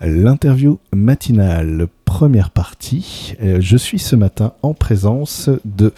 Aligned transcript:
L'interview 0.00 0.78
matinale, 0.94 1.88
première 2.04 2.50
partie. 2.50 3.34
Euh, 3.42 3.58
je 3.60 3.76
suis 3.76 3.98
ce 3.98 4.14
matin 4.14 4.52
en 4.62 4.72
présence 4.72 5.50
de 5.64 5.92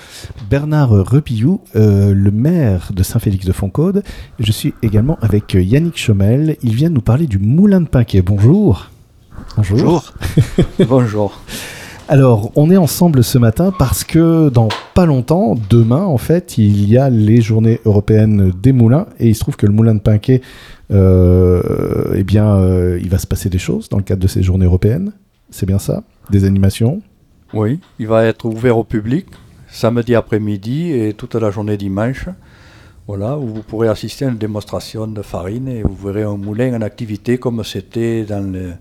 Bernard 0.49 0.89
Repillou, 0.89 1.61
euh, 1.77 2.15
le 2.15 2.31
maire 2.31 2.93
de 2.95 3.03
Saint-Félix-de-Foncaude. 3.03 4.03
Je 4.39 4.53
suis 4.53 4.73
également 4.83 5.19
avec 5.21 5.53
Yannick 5.53 5.99
Chomel. 5.99 6.57
Il 6.63 6.75
vient 6.75 6.89
nous 6.89 7.03
parler 7.03 7.27
du 7.27 7.39
moulin 7.39 7.83
de 7.83 7.89
Pinquet. 7.89 8.23
Bonjour. 8.23 8.89
Bonjour. 9.59 10.15
Bonjour. 10.89 11.39
Alors, 12.09 12.53
on 12.57 12.71
est 12.71 12.79
ensemble 12.79 13.23
ce 13.23 13.37
matin 13.37 13.71
parce 13.79 14.03
que 14.03 14.49
dans 14.49 14.69
pas 14.95 15.05
longtemps, 15.05 15.57
demain 15.69 16.05
en 16.05 16.19
fait, 16.19 16.57
il 16.57 16.89
y 16.89 16.97
a 16.97 17.11
les 17.11 17.43
journées 17.43 17.81
européennes 17.85 18.51
des 18.63 18.73
moulins 18.73 19.07
et 19.19 19.29
il 19.29 19.35
se 19.35 19.41
trouve 19.41 19.57
que 19.57 19.67
le 19.67 19.73
moulin 19.73 19.95
de 19.95 20.01
Pinquet 20.01 20.41
eh 20.91 22.23
bien, 22.25 22.55
euh, 22.57 22.99
il 23.01 23.09
va 23.09 23.19
se 23.19 23.27
passer 23.27 23.49
des 23.49 23.59
choses 23.59 23.89
dans 23.89 23.97
le 23.97 24.03
cadre 24.03 24.23
de 24.23 24.29
ces 24.29 24.43
journées 24.43 24.67
européennes. 24.67 25.13
C'est 25.51 25.67
bien 25.67 25.79
ça? 25.79 26.03
Des 26.31 26.45
animations? 26.45 27.01
Oui, 27.53 27.81
il 27.99 28.07
va 28.07 28.25
être 28.25 28.45
ouvert 28.45 28.79
au 28.79 28.85
public 28.85 29.27
samedi 29.71 30.15
après-midi 30.15 30.93
et 30.93 31.15
toute 31.15 31.35
la 31.35 31.51
journée 31.51 31.77
dimanche. 31.77 32.29
Voilà, 33.07 33.37
où 33.39 33.47
vous 33.47 33.63
pourrez 33.63 33.89
assister 33.89 34.25
à 34.25 34.29
une 34.29 34.39
démonstration 34.39 35.07
de 35.07 35.23
farine 35.23 35.67
et 35.69 35.83
vous 35.83 35.97
verrez 35.97 36.23
un 36.23 36.37
moulin 36.37 36.77
en 36.77 36.83
activité 36.83 37.39
comme 37.39 37.65
c'était 37.65 38.25
dans 38.25 38.53
le 38.53 38.73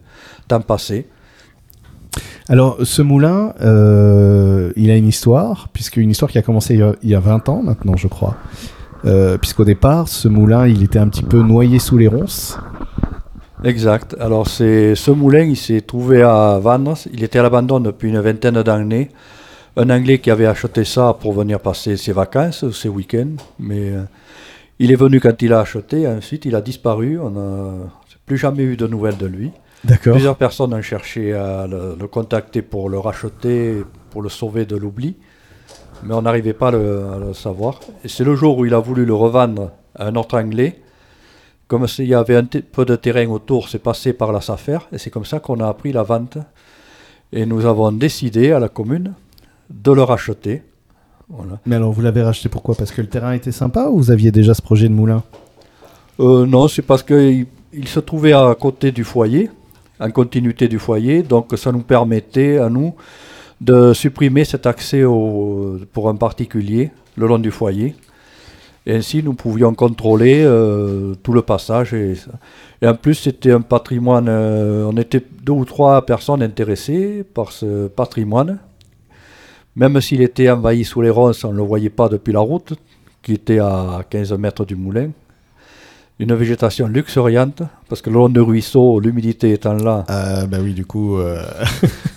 temps 0.47 0.61
passé. 0.61 1.07
Alors, 2.47 2.77
ce 2.83 3.01
moulin, 3.01 3.53
euh, 3.61 4.71
il 4.75 4.91
a 4.91 4.97
une 4.97 5.07
histoire, 5.07 5.69
puisque 5.71 5.97
une 5.97 6.11
histoire 6.11 6.29
qui 6.29 6.37
a 6.37 6.41
commencé 6.41 6.73
il 6.75 6.79
y 6.79 6.83
a, 6.83 6.95
il 7.01 7.09
y 7.09 7.15
a 7.15 7.19
20 7.19 7.49
ans 7.49 7.63
maintenant, 7.63 7.95
je 7.95 8.07
crois. 8.07 8.35
Euh, 9.05 9.37
puisqu'au 9.37 9.63
départ, 9.63 10.07
ce 10.07 10.27
moulin, 10.27 10.67
il 10.67 10.83
était 10.83 10.99
un 10.99 11.07
petit 11.07 11.23
peu 11.23 11.41
noyé 11.41 11.79
sous 11.79 11.97
les 11.97 12.07
ronces. 12.07 12.57
Exact. 13.63 14.15
Alors, 14.19 14.47
c'est 14.47 14.95
ce 14.95 15.11
moulin, 15.11 15.43
il 15.43 15.57
s'est 15.57 15.81
trouvé 15.81 16.21
à 16.21 16.59
vendre. 16.61 16.95
Il 17.13 17.23
était 17.23 17.39
à 17.39 17.43
l'abandon 17.43 17.79
depuis 17.79 18.09
une 18.09 18.19
vingtaine 18.19 18.61
d'années. 18.61 19.09
Un 19.77 19.89
Anglais 19.89 20.19
qui 20.19 20.31
avait 20.31 20.45
acheté 20.45 20.83
ça 20.83 21.15
pour 21.19 21.33
venir 21.33 21.59
passer 21.59 21.95
ses 21.95 22.11
vacances, 22.11 22.69
ses 22.71 22.89
week-ends. 22.89 23.35
Mais 23.59 23.91
euh, 23.91 24.03
il 24.79 24.91
est 24.91 24.95
venu 24.95 25.19
quand 25.19 25.41
il 25.41 25.53
a 25.53 25.61
acheté. 25.61 26.07
Ensuite, 26.07 26.45
il 26.45 26.55
a 26.55 26.61
disparu. 26.61 27.19
On 27.19 27.31
n'a 27.31 27.71
plus 28.25 28.37
jamais 28.37 28.63
eu 28.63 28.75
de 28.75 28.87
nouvelles 28.87 29.17
de 29.17 29.27
lui. 29.27 29.51
D'accord. 29.83 30.13
Plusieurs 30.13 30.35
personnes 30.35 30.73
ont 30.73 30.81
cherché 30.81 31.33
à 31.33 31.67
le, 31.67 31.95
le 31.97 32.07
contacter 32.07 32.61
pour 32.61 32.89
le 32.89 32.99
racheter, 32.99 33.83
pour 34.09 34.21
le 34.21 34.29
sauver 34.29 34.65
de 34.65 34.75
l'oubli 34.75 35.15
mais 36.03 36.13
on 36.13 36.21
n'arrivait 36.21 36.53
pas 36.53 36.69
à 36.69 36.71
le, 36.71 37.05
à 37.13 37.17
le, 37.19 37.33
savoir. 37.33 37.79
Et 38.03 38.07
c'est 38.07 38.23
le 38.23 38.35
jour 38.35 38.57
où 38.57 38.65
il 38.65 38.73
a 38.73 38.79
voulu 38.79 39.05
le 39.05 39.13
revendre 39.13 39.71
à 39.95 40.07
un 40.07 40.15
autre 40.15 40.37
Anglais. 40.37 40.79
Comme 41.67 41.85
il 41.99 42.05
y 42.05 42.15
avait 42.15 42.35
un 42.35 42.45
peu 42.45 42.83
de 42.85 42.95
terrain 42.95 43.27
autour, 43.27 43.69
c'est 43.69 43.79
passé 43.79 44.13
par 44.13 44.31
la 44.31 44.41
SAFER, 44.41 44.79
et 44.91 44.97
c'est 44.97 45.11
comme 45.11 45.25
ça 45.25 45.39
qu'on 45.39 45.59
a 45.59 45.67
appris 45.67 45.91
la 45.91 46.03
vente. 46.03 46.39
Et 47.31 47.45
nous 47.45 47.65
avons 47.65 47.91
décidé 47.91 48.51
à 48.51 48.59
la 48.59 48.69
commune 48.69 49.13
de 49.69 49.91
le 49.91 50.01
racheter. 50.01 50.63
Voilà. 51.29 51.59
Mais 51.67 51.75
alors 51.75 51.91
vous 51.91 52.01
l'avez 52.01 52.23
racheté 52.23 52.49
pourquoi? 52.49 52.73
Parce 52.73 52.91
que 52.91 53.01
le 53.01 53.07
terrain 53.07 53.33
était 53.33 53.51
sympa 53.51 53.87
ou 53.89 53.97
vous 53.97 54.09
aviez 54.09 54.31
déjà 54.31 54.55
ce 54.55 54.63
projet 54.63 54.89
de 54.89 54.93
moulin? 54.93 55.21
Euh, 56.19 56.47
Non, 56.47 56.67
c'est 56.67 56.81
parce 56.81 57.03
qu'il 57.03 57.45
il 57.71 57.87
se 57.87 57.99
trouvait 57.99 58.33
à 58.33 58.55
côté 58.59 58.91
du 58.91 59.03
foyer, 59.03 59.51
en 59.99 60.09
continuité 60.09 60.67
du 60.67 60.79
foyer, 60.79 61.21
donc 61.21 61.53
ça 61.55 61.71
nous 61.71 61.83
permettait 61.83 62.57
à 62.57 62.69
nous 62.69 62.95
de 63.61 63.93
supprimer 63.93 64.45
cet 64.45 64.65
accès 64.65 65.03
pour 65.93 66.09
un 66.09 66.15
particulier 66.15 66.91
le 67.17 67.27
long 67.27 67.39
du 67.39 67.51
foyer. 67.51 67.95
Ainsi, 68.87 69.21
nous 69.21 69.33
pouvions 69.33 69.73
contrôler 69.73 70.41
euh, 70.43 71.13
tout 71.21 71.33
le 71.33 71.41
passage. 71.41 71.93
Et, 71.93 72.13
et 72.81 72.87
en 72.87 72.95
plus, 72.95 73.15
c'était 73.15 73.51
un 73.51 73.61
patrimoine. 73.61 74.27
Euh, 74.29 74.89
on 74.91 74.97
était 74.97 75.23
deux 75.43 75.53
ou 75.53 75.65
trois 75.65 76.05
personnes 76.05 76.41
intéressées 76.41 77.23
par 77.33 77.51
ce 77.51 77.87
patrimoine. 77.87 78.57
Même 79.75 79.99
s'il 80.01 80.21
était 80.21 80.49
envahi 80.49 80.83
sous 80.85 81.01
les 81.01 81.09
ronces, 81.09 81.43
on 81.43 81.51
ne 81.51 81.57
le 81.57 81.63
voyait 81.63 81.89
pas 81.89 82.09
depuis 82.09 82.33
la 82.33 82.39
route, 82.39 82.73
qui 83.21 83.33
était 83.33 83.59
à 83.59 84.03
15 84.09 84.33
mètres 84.33 84.65
du 84.65 84.75
moulin. 84.75 85.11
Une 86.19 86.35
végétation 86.35 86.87
luxuriante, 86.87 87.63
parce 87.87 88.01
que 88.01 88.09
le 88.09 88.15
long 88.15 88.27
du 88.27 88.41
ruisseau, 88.41 88.99
l'humidité 88.99 89.53
étant 89.53 89.73
là. 89.73 90.03
Euh, 90.09 90.45
bah 90.47 90.57
oui, 90.61 90.73
du 90.73 90.85
coup, 90.85 91.17
euh... 91.17 91.41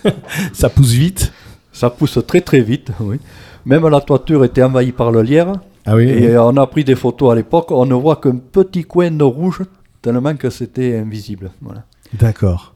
ça 0.52 0.68
pousse 0.68 0.90
vite. 0.90 1.32
Ça 1.72 1.88
pousse 1.88 2.18
très 2.26 2.40
très 2.40 2.60
vite, 2.60 2.90
oui. 3.00 3.18
Même 3.64 3.86
la 3.88 4.00
toiture 4.00 4.44
était 4.44 4.62
envahie 4.62 4.90
par 4.90 5.12
le 5.12 5.22
lierre. 5.22 5.52
Ah 5.86 5.94
oui, 5.94 6.08
et 6.08 6.30
oui. 6.30 6.36
on 6.36 6.56
a 6.56 6.66
pris 6.66 6.82
des 6.82 6.96
photos 6.96 7.32
à 7.32 7.34
l'époque. 7.36 7.70
On 7.70 7.86
ne 7.86 7.94
voit 7.94 8.16
qu'un 8.16 8.36
petit 8.36 8.82
coin 8.82 9.10
de 9.10 9.22
rouge, 9.22 9.62
tellement 10.00 10.34
que 10.34 10.50
c'était 10.50 10.98
invisible. 10.98 11.52
Voilà. 11.60 11.84
D'accord. 12.12 12.74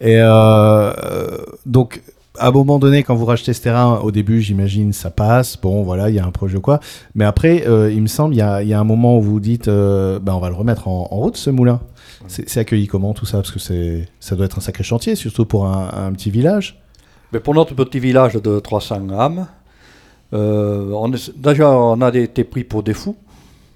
Et 0.00 0.18
euh, 0.20 1.38
donc, 1.64 2.00
à 2.38 2.48
un 2.48 2.50
moment 2.50 2.78
donné, 2.78 3.02
quand 3.02 3.14
vous 3.14 3.24
rachetez 3.24 3.52
ce 3.52 3.62
terrain, 3.62 3.98
au 4.02 4.10
début, 4.10 4.40
j'imagine, 4.40 4.92
ça 4.92 5.10
passe. 5.10 5.56
Bon, 5.60 5.82
voilà, 5.82 6.08
il 6.10 6.14
y 6.14 6.18
a 6.18 6.26
un 6.26 6.30
projet 6.30 6.56
ou 6.58 6.60
quoi. 6.60 6.80
Mais 7.14 7.24
après, 7.24 7.66
euh, 7.66 7.92
il 7.92 8.02
me 8.02 8.06
semble, 8.06 8.34
il 8.34 8.38
y 8.38 8.42
a, 8.42 8.62
y 8.62 8.72
a, 8.72 8.80
un 8.80 8.84
moment 8.84 9.18
où 9.18 9.22
vous 9.22 9.40
dites, 9.40 9.68
euh, 9.68 10.18
ben, 10.18 10.34
on 10.34 10.40
va 10.40 10.48
le 10.48 10.54
remettre 10.54 10.88
en, 10.88 11.08
en 11.10 11.16
route, 11.16 11.36
ce 11.36 11.50
moulin. 11.50 11.80
C'est 12.28 12.58
accueilli 12.58 12.86
comment 12.86 13.14
tout 13.14 13.26
ça? 13.26 13.38
Parce 13.38 13.52
que 13.52 13.58
ça 14.20 14.36
doit 14.36 14.46
être 14.46 14.58
un 14.58 14.60
sacré 14.60 14.82
chantier, 14.82 15.14
surtout 15.14 15.46
pour 15.46 15.66
un, 15.66 15.90
un 15.94 16.12
petit 16.12 16.30
village. 16.30 16.80
Mais 17.32 17.40
pour 17.40 17.54
notre 17.54 17.74
petit 17.74 18.00
village 18.00 18.34
de 18.34 18.58
300 18.58 19.10
âmes, 19.10 19.46
euh, 20.32 20.90
on 20.92 21.12
est, 21.12 21.36
déjà 21.36 21.70
on 21.70 22.00
a 22.00 22.14
été 22.16 22.44
pris 22.44 22.64
pour 22.64 22.82
des 22.82 22.94
fous, 22.94 23.16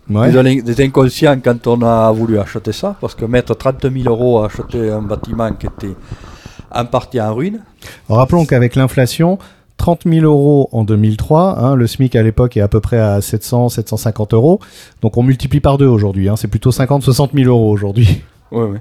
ouais. 0.08 0.32
des, 0.32 0.62
des, 0.62 0.84
inconscients 0.84 1.38
quand 1.42 1.66
on 1.66 1.82
a 1.82 2.10
voulu 2.10 2.38
acheter 2.38 2.72
ça, 2.72 2.96
parce 3.00 3.14
que 3.14 3.24
mettre 3.24 3.54
30 3.54 3.82
000 3.82 4.08
euros 4.08 4.40
à 4.40 4.46
acheter 4.46 4.90
un 4.90 5.02
bâtiment 5.02 5.52
qui 5.52 5.66
était 5.66 5.94
en 6.72 6.84
partie 6.84 7.20
en 7.20 7.34
ruine. 7.34 7.60
Rappelons 8.08 8.46
qu'avec 8.46 8.76
l'inflation, 8.76 9.38
30 9.76 10.02
000 10.06 10.24
euros 10.26 10.68
en 10.72 10.84
2003, 10.84 11.58
hein, 11.58 11.74
le 11.74 11.86
SMIC 11.86 12.16
à 12.16 12.22
l'époque 12.22 12.56
est 12.56 12.60
à 12.60 12.68
peu 12.68 12.80
près 12.80 12.98
à 12.98 13.20
700, 13.20 13.70
750 13.70 14.34
euros, 14.34 14.60
donc 15.02 15.16
on 15.16 15.22
multiplie 15.22 15.60
par 15.60 15.78
deux 15.78 15.86
aujourd'hui, 15.86 16.28
hein, 16.28 16.36
c'est 16.36 16.48
plutôt 16.48 16.72
50, 16.72 17.02
60 17.02 17.32
000 17.34 17.48
euros 17.48 17.70
aujourd'hui. 17.70 18.22
Oui, 18.52 18.66
oui. 18.72 18.78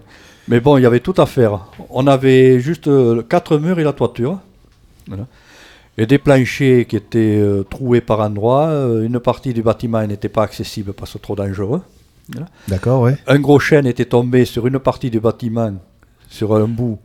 Mais 0.49 0.59
bon, 0.59 0.77
il 0.77 0.81
y 0.81 0.85
avait 0.85 0.99
tout 0.99 1.13
à 1.17 1.27
faire. 1.27 1.59
On 1.91 2.07
avait 2.07 2.59
juste 2.59 2.87
euh, 2.87 3.21
quatre 3.21 3.57
murs 3.57 3.79
et 3.79 3.83
la 3.83 3.93
toiture. 3.93 4.39
Voilà. 5.07 5.27
Et 5.97 6.07
des 6.07 6.17
planchers 6.17 6.87
qui 6.87 6.95
étaient 6.95 7.37
euh, 7.39 7.63
troués 7.63 8.01
par 8.01 8.19
endroits. 8.21 8.67
Euh, 8.67 9.05
une 9.05 9.19
partie 9.19 9.53
du 9.53 9.61
bâtiment 9.61 10.05
n'était 10.07 10.27
pas 10.27 10.41
accessible 10.41 10.93
parce 10.93 11.13
que 11.13 11.17
trop 11.19 11.35
dangereux. 11.35 11.83
Voilà. 12.31 12.47
D'accord, 12.67 13.03
oui. 13.03 13.11
Un 13.27 13.39
gros 13.39 13.59
chêne 13.59 13.85
était 13.85 14.05
tombé 14.05 14.43
sur 14.45 14.65
une 14.65 14.79
partie 14.79 15.11
du 15.11 15.19
bâtiment, 15.19 15.73
sur 16.29 16.55
un 16.55 16.67
bout. 16.67 16.97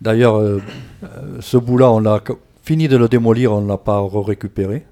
D'ailleurs, 0.00 0.36
euh, 0.36 0.60
ce 1.40 1.56
bout-là, 1.56 1.90
on 1.90 2.00
l'a 2.00 2.22
fini 2.62 2.88
de 2.88 2.96
le 2.96 3.08
démolir, 3.08 3.52
on 3.52 3.60
ne 3.60 3.68
l'a 3.68 3.78
pas 3.78 4.02
récupéré. 4.12 4.84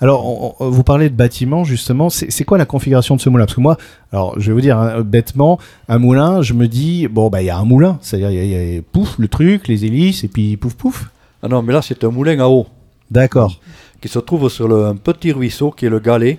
Alors, 0.00 0.26
on, 0.26 0.54
on, 0.60 0.70
vous 0.70 0.82
parlez 0.82 1.08
de 1.08 1.14
bâtiment, 1.14 1.64
justement. 1.64 2.10
C'est 2.10 2.44
quoi 2.44 2.58
la 2.58 2.66
configuration 2.66 3.16
de 3.16 3.20
ce 3.20 3.30
moulin? 3.30 3.46
Parce 3.46 3.56
que 3.56 3.60
moi, 3.60 3.76
alors, 4.12 4.38
je 4.38 4.48
vais 4.48 4.52
vous 4.52 4.60
dire, 4.60 4.78
hein, 4.78 5.00
bêtement, 5.00 5.58
un 5.88 5.98
moulin, 5.98 6.42
je 6.42 6.52
me 6.52 6.68
dis, 6.68 7.08
bon, 7.08 7.30
bah, 7.30 7.42
il 7.42 7.46
y 7.46 7.50
a 7.50 7.58
un 7.58 7.64
moulin. 7.64 7.98
C'est-à-dire, 8.02 8.30
il 8.30 8.44
y, 8.44 8.74
y, 8.74 8.78
a 8.78 8.82
pouf, 8.82 9.18
le 9.18 9.28
truc, 9.28 9.68
les 9.68 9.84
hélices, 9.84 10.24
et 10.24 10.28
puis 10.28 10.56
pouf, 10.56 10.74
pouf. 10.74 11.10
Ah 11.42 11.48
non, 11.48 11.62
mais 11.62 11.72
là, 11.72 11.82
c'est 11.82 12.04
un 12.04 12.10
moulin 12.10 12.38
à 12.40 12.48
eau. 12.48 12.66
D'accord. 13.10 13.60
Qui 14.00 14.08
se 14.08 14.18
trouve 14.18 14.48
sur 14.48 14.68
le, 14.68 14.86
un 14.86 14.96
petit 14.96 15.32
ruisseau 15.32 15.70
qui 15.70 15.86
est 15.86 15.90
le 15.90 15.98
Galet, 15.98 16.38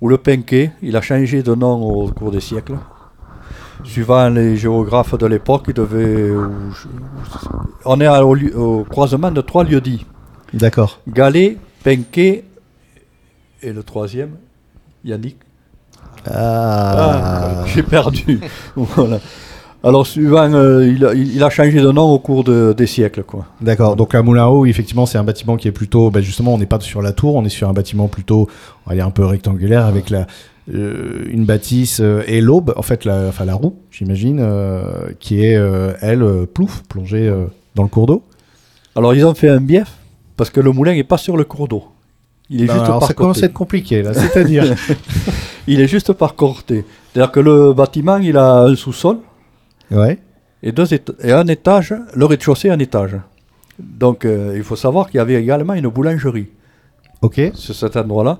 ou 0.00 0.08
le 0.08 0.18
Penquet. 0.18 0.72
Il 0.82 0.96
a 0.96 1.00
changé 1.00 1.42
de 1.42 1.54
nom 1.54 1.82
au 1.82 2.08
cours 2.12 2.30
des 2.30 2.40
siècles. 2.40 2.76
Suivant 3.84 4.28
les 4.28 4.56
géographes 4.56 5.16
de 5.16 5.26
l'époque, 5.26 5.64
il 5.68 5.74
devait. 5.74 6.32
On 7.84 8.00
est 8.00 8.08
au, 8.08 8.36
au 8.56 8.84
croisement 8.84 9.30
de 9.30 9.40
trois 9.40 9.64
lieux 9.64 9.80
dits. 9.80 10.04
D'accord. 10.52 11.00
Galet, 11.08 11.58
Penquet 11.84 12.44
et 13.62 13.72
le 13.72 13.82
troisième, 13.82 14.36
Yannick. 15.04 15.36
Ah, 16.26 17.62
ah 17.62 17.64
J'ai 17.66 17.82
perdu. 17.82 18.40
voilà. 18.76 19.18
Alors 19.84 20.06
suivant, 20.06 20.52
euh, 20.52 20.86
il, 20.86 21.04
a, 21.04 21.14
il, 21.14 21.42
a, 21.44 21.50
changé 21.50 21.80
de 21.80 21.90
nom 21.92 22.10
au 22.10 22.18
cours 22.18 22.42
de, 22.42 22.74
des 22.76 22.86
siècles. 22.86 23.22
quoi. 23.22 23.46
D'accord, 23.60 23.94
donc 23.94 24.14
un 24.14 24.22
moulin 24.22 24.44
à 24.44 24.48
eau, 24.48 24.66
effectivement, 24.66 25.06
c'est 25.06 25.18
un 25.18 25.22
bâtiment 25.22 25.56
qui 25.56 25.68
est 25.68 25.72
plutôt, 25.72 26.10
bah 26.10 26.20
justement, 26.20 26.54
on 26.54 26.58
n'est 26.58 26.66
pas 26.66 26.80
sur 26.80 27.02
la 27.02 27.12
tour, 27.12 27.36
on 27.36 27.44
est 27.44 27.50
sur 27.50 27.68
un 27.68 27.72
bâtiment 27.72 28.08
plutôt, 28.08 28.48
on 28.84 28.90
va 28.90 28.96
dire 28.96 29.06
un 29.06 29.10
peu 29.10 29.24
rectangulaire 29.24 29.86
avec 29.86 30.10
la, 30.10 30.20
euh, 30.20 30.24
une 30.68 31.44
bâtisse 31.44 32.00
euh, 32.00 32.22
et 32.26 32.40
l'aube, 32.40 32.72
en 32.76 32.82
fait, 32.82 33.04
la, 33.04 33.28
enfin 33.28 33.44
la 33.44 33.54
roue, 33.54 33.76
j'imagine, 33.90 34.38
euh, 34.40 35.10
qui 35.20 35.44
est, 35.44 35.58
elle, 36.00 36.46
plouf, 36.52 36.82
plongée 36.88 37.32
dans 37.74 37.82
le 37.82 37.88
cours 37.88 38.06
d'eau. 38.06 38.22
Alors 38.94 39.14
ils 39.14 39.24
ont 39.26 39.34
fait 39.34 39.48
un 39.48 39.60
bief, 39.60 39.92
parce 40.36 40.50
que 40.50 40.60
le 40.60 40.72
moulin 40.72 40.94
n'est 40.94 41.04
pas 41.04 41.18
sur 41.18 41.36
le 41.36 41.44
cours 41.44 41.68
d'eau. 41.68 41.84
Il 42.48 42.62
est 42.62 42.66
ben, 42.66 42.74
juste 42.74 42.86
alors 42.86 43.00
par 43.00 43.08
ça 43.08 43.14
commence 43.14 43.42
à 43.42 43.46
être 43.46 43.52
compliqué 43.52 44.02
là, 44.02 44.14
c'est-à-dire 44.14 44.64
Il 45.66 45.80
est 45.80 45.88
juste 45.88 46.12
par 46.12 46.36
côté. 46.36 46.84
C'est-à-dire 47.12 47.32
que 47.32 47.40
le 47.40 47.72
bâtiment, 47.72 48.18
il 48.18 48.36
a 48.36 48.60
un 48.60 48.76
sous-sol. 48.76 49.18
Ouais. 49.90 50.18
Et, 50.62 50.72
deux 50.72 50.86
et 50.94 51.32
un 51.32 51.46
étage, 51.48 51.94
le 52.14 52.24
rez-de-chaussée, 52.24 52.70
un 52.70 52.78
étage. 52.78 53.16
Donc 53.78 54.24
euh, 54.24 54.54
il 54.56 54.62
faut 54.62 54.76
savoir 54.76 55.10
qu'il 55.10 55.18
y 55.18 55.20
avait 55.20 55.34
également 55.34 55.74
une 55.74 55.88
boulangerie. 55.88 56.48
Ok. 57.22 57.40
Sur 57.54 57.74
cet 57.74 57.96
endroit-là. 57.96 58.38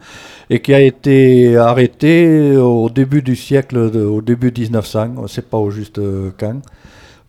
Et 0.51 0.61
qui 0.61 0.75
a 0.75 0.81
été 0.81 1.57
arrêtée 1.57 2.57
au 2.57 2.89
début 2.91 3.23
du 3.23 3.35
siècle, 3.35 3.91
de, 3.91 4.05
au 4.05 4.21
début 4.21 4.53
1900, 4.57 5.15
on 5.17 5.23
ne 5.23 5.27
sait 5.27 5.43
pas 5.43 5.59
au 5.59 5.71
juste 5.71 6.01
quand, 6.39 6.61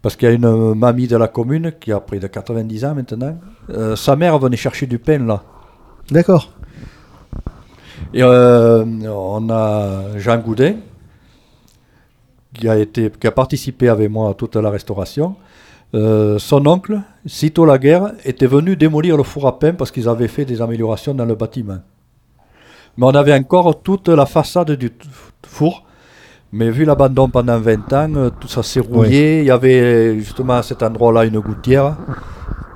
Parce 0.02 0.16
qu'il 0.16 0.28
y 0.28 0.32
a 0.32 0.36
une 0.36 0.74
mamie 0.76 1.08
de 1.08 1.18
la 1.18 1.28
commune 1.28 1.74
qui 1.80 1.92
a 1.92 2.00
près 2.00 2.20
de 2.20 2.28
90 2.28 2.86
ans 2.86 2.96
maintenant. 2.96 3.38
Euh, 3.70 3.96
sa 3.96 4.16
mère 4.16 4.38
venait 4.38 4.58
chercher 4.58 4.86
du 4.86 5.00
pain 5.00 5.20
là. 5.20 5.44
D'accord. 6.12 6.54
Et 8.14 8.24
euh, 8.24 8.86
on 9.10 9.50
a 9.50 10.18
Jean 10.18 10.38
Goudin 10.38 10.76
qui 12.54 12.68
a, 12.68 12.78
été, 12.78 13.12
qui 13.12 13.28
a 13.28 13.32
participé 13.32 13.90
avec 13.90 14.10
moi 14.10 14.30
à 14.30 14.34
toute 14.34 14.56
la 14.56 14.70
restauration. 14.70 15.36
Euh, 15.96 16.38
son 16.38 16.66
oncle, 16.68 17.00
sitôt 17.26 17.66
la 17.66 17.78
guerre, 17.78 18.12
était 18.26 18.46
venu 18.48 18.76
démolir 18.76 19.16
le 19.18 19.24
four 19.24 19.48
à 19.48 19.58
pain 19.60 19.74
parce 19.74 19.92
qu'ils 19.92 20.10
avaient 20.10 20.28
fait 20.28 20.46
des 20.46 20.62
améliorations 20.62 21.14
dans 21.14 21.26
le 21.26 21.36
bâtiment. 21.36 21.80
Mais 22.98 23.06
on 23.06 23.10
avait 23.12 23.34
encore 23.34 23.82
toute 23.82 24.10
la 24.10 24.26
façade 24.26 24.72
du 24.72 24.92
four. 25.46 25.84
Mais 26.52 26.70
vu 26.72 26.86
l'abandon 26.86 27.30
pendant 27.30 27.60
20 27.60 27.94
ans, 27.94 28.16
euh, 28.16 28.30
tout 28.40 28.48
ça 28.48 28.64
s'est 28.64 28.80
rouillé. 28.80 29.40
Il 29.40 29.46
y 29.46 29.52
avait 29.52 30.18
justement 30.20 30.54
à 30.56 30.64
cet 30.64 30.82
endroit-là 30.82 31.26
une 31.26 31.40
gouttière 31.40 31.96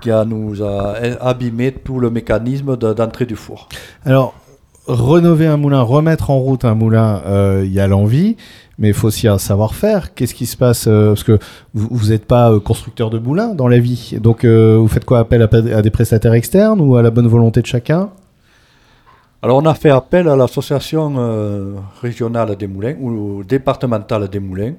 qui 0.02 0.12
a, 0.12 0.26
nous 0.26 0.62
a 0.64 0.96
abîmé 1.22 1.72
tout 1.72 2.00
le 2.00 2.10
mécanisme 2.10 2.76
de- 2.76 2.94
d'entrée 2.94 3.26
du 3.26 3.36
four. 3.36 3.70
Alors, 4.06 4.34
rénover 4.88 5.48
un 5.48 5.58
moulin, 5.58 5.82
remettre 5.82 6.32
en 6.32 6.40
route 6.40 6.66
un 6.66 6.76
moulin, 6.76 7.22
euh, 7.26 7.62
il 7.66 7.72
y 7.72 7.80
a 7.80 7.88
l'envie, 7.88 8.36
mais 8.82 8.88
il 8.88 8.94
faut 8.96 9.08
aussi 9.08 9.28
un 9.28 9.38
savoir-faire. 9.38 10.16
Qu'est-ce 10.16 10.34
qui 10.34 10.48
se 10.48 10.58
passe 10.58 10.88
euh, 10.88 11.10
Parce 11.10 11.24
que 11.24 11.38
vous 11.76 12.10
n'êtes 12.10 12.26
pas 12.26 12.52
euh, 12.52 12.60
constructeur 12.60 13.12
de 13.12 13.20
moulins 13.20 13.54
dans 13.54 13.68
la 13.68 13.78
vie. 13.78 14.18
Donc, 14.20 14.44
euh, 14.44 14.76
vous 14.76 14.88
faites 14.88 15.06
quoi 15.06 15.20
Appel 15.20 15.44
à, 15.44 15.82
des 15.84 15.92
prestataires 15.92 16.34
externes 16.34 16.82
ou 16.82 16.96
à 16.96 17.04
la 17.04 17.12
bonne 17.12 17.28
volonté 17.28 17.62
de 17.62 17.68
chacun? 17.68 18.10
Alors 19.44 19.58
on 19.58 19.66
a 19.66 19.74
fait 19.74 19.90
appel 19.90 20.28
à 20.28 20.36
l'association 20.36 21.76
régionale 22.00 22.56
des 22.56 22.68
moulins 22.68 22.94
ou 23.00 23.44
départementale 23.44 24.28
des 24.28 24.40
moulins, 24.40 24.74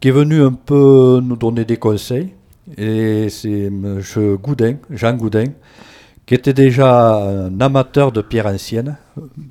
qui 0.00 0.08
est 0.08 0.10
venue 0.10 0.42
un 0.42 0.52
peu 0.52 1.20
nous 1.22 1.36
donner 1.36 1.64
des 1.64 1.76
conseils. 1.76 2.30
Et 2.76 3.28
c'est 3.28 3.66
M. 3.66 4.00
Goudin, 4.42 4.74
Jean 4.90 5.12
Goudin, 5.12 5.46
qui 6.26 6.34
était 6.34 6.52
déjà 6.52 7.18
un 7.18 7.60
amateur 7.60 8.10
de 8.10 8.20
pierre 8.20 8.46
ancienne, 8.46 8.96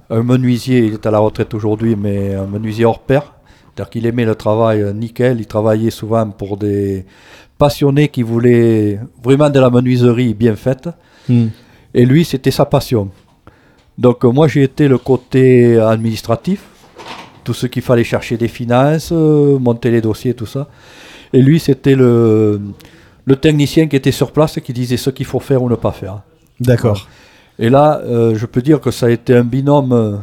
un 0.09 0.23
menuisier, 0.23 0.79
il 0.79 0.93
est 0.95 1.05
à 1.05 1.11
la 1.11 1.19
retraite 1.19 1.53
aujourd'hui, 1.53 1.95
mais 1.95 2.35
un 2.35 2.47
menuisier 2.47 2.83
hors 2.83 2.99
pair. 2.99 3.33
C'est-à-dire 3.73 3.89
qu'il 3.89 4.05
aimait 4.05 4.25
le 4.25 4.35
travail 4.35 4.93
nickel, 4.93 5.39
il 5.39 5.47
travaillait 5.47 5.89
souvent 5.89 6.29
pour 6.29 6.57
des 6.57 7.05
passionnés 7.57 8.09
qui 8.09 8.23
voulaient 8.23 8.99
vraiment 9.23 9.49
de 9.49 9.59
la 9.59 9.69
menuiserie 9.69 10.33
bien 10.33 10.57
faite. 10.57 10.89
Hmm. 11.29 11.47
Et 11.93 12.05
lui, 12.05 12.25
c'était 12.25 12.51
sa 12.51 12.65
passion. 12.65 13.09
Donc 13.97 14.25
euh, 14.25 14.29
moi, 14.29 14.49
j'ai 14.49 14.63
été 14.63 14.89
le 14.89 14.97
côté 14.97 15.79
administratif, 15.79 16.63
tout 17.45 17.53
ce 17.53 17.67
qu'il 17.67 17.81
fallait 17.81 18.03
chercher 18.03 18.35
des 18.35 18.49
finances, 18.49 19.11
euh, 19.13 19.57
monter 19.59 19.91
les 19.91 20.01
dossiers, 20.01 20.33
tout 20.33 20.45
ça. 20.45 20.67
Et 21.31 21.41
lui, 21.41 21.59
c'était 21.61 21.95
le, 21.95 22.61
le 23.23 23.35
technicien 23.37 23.87
qui 23.87 23.95
était 23.95 24.11
sur 24.11 24.33
place 24.33 24.57
et 24.57 24.61
qui 24.61 24.73
disait 24.73 24.97
ce 24.97 25.09
qu'il 25.09 25.25
faut 25.25 25.39
faire 25.39 25.63
ou 25.63 25.69
ne 25.69 25.75
pas 25.75 25.93
faire. 25.93 26.21
D'accord. 26.59 27.07
Et 27.59 27.69
là, 27.69 28.01
euh, 28.05 28.35
je 28.35 28.45
peux 28.45 28.61
dire 28.61 28.79
que 28.81 28.91
ça 28.91 29.05
a 29.07 29.09
été 29.09 29.35
un 29.35 29.43
binôme 29.43 29.93
euh, 29.93 30.17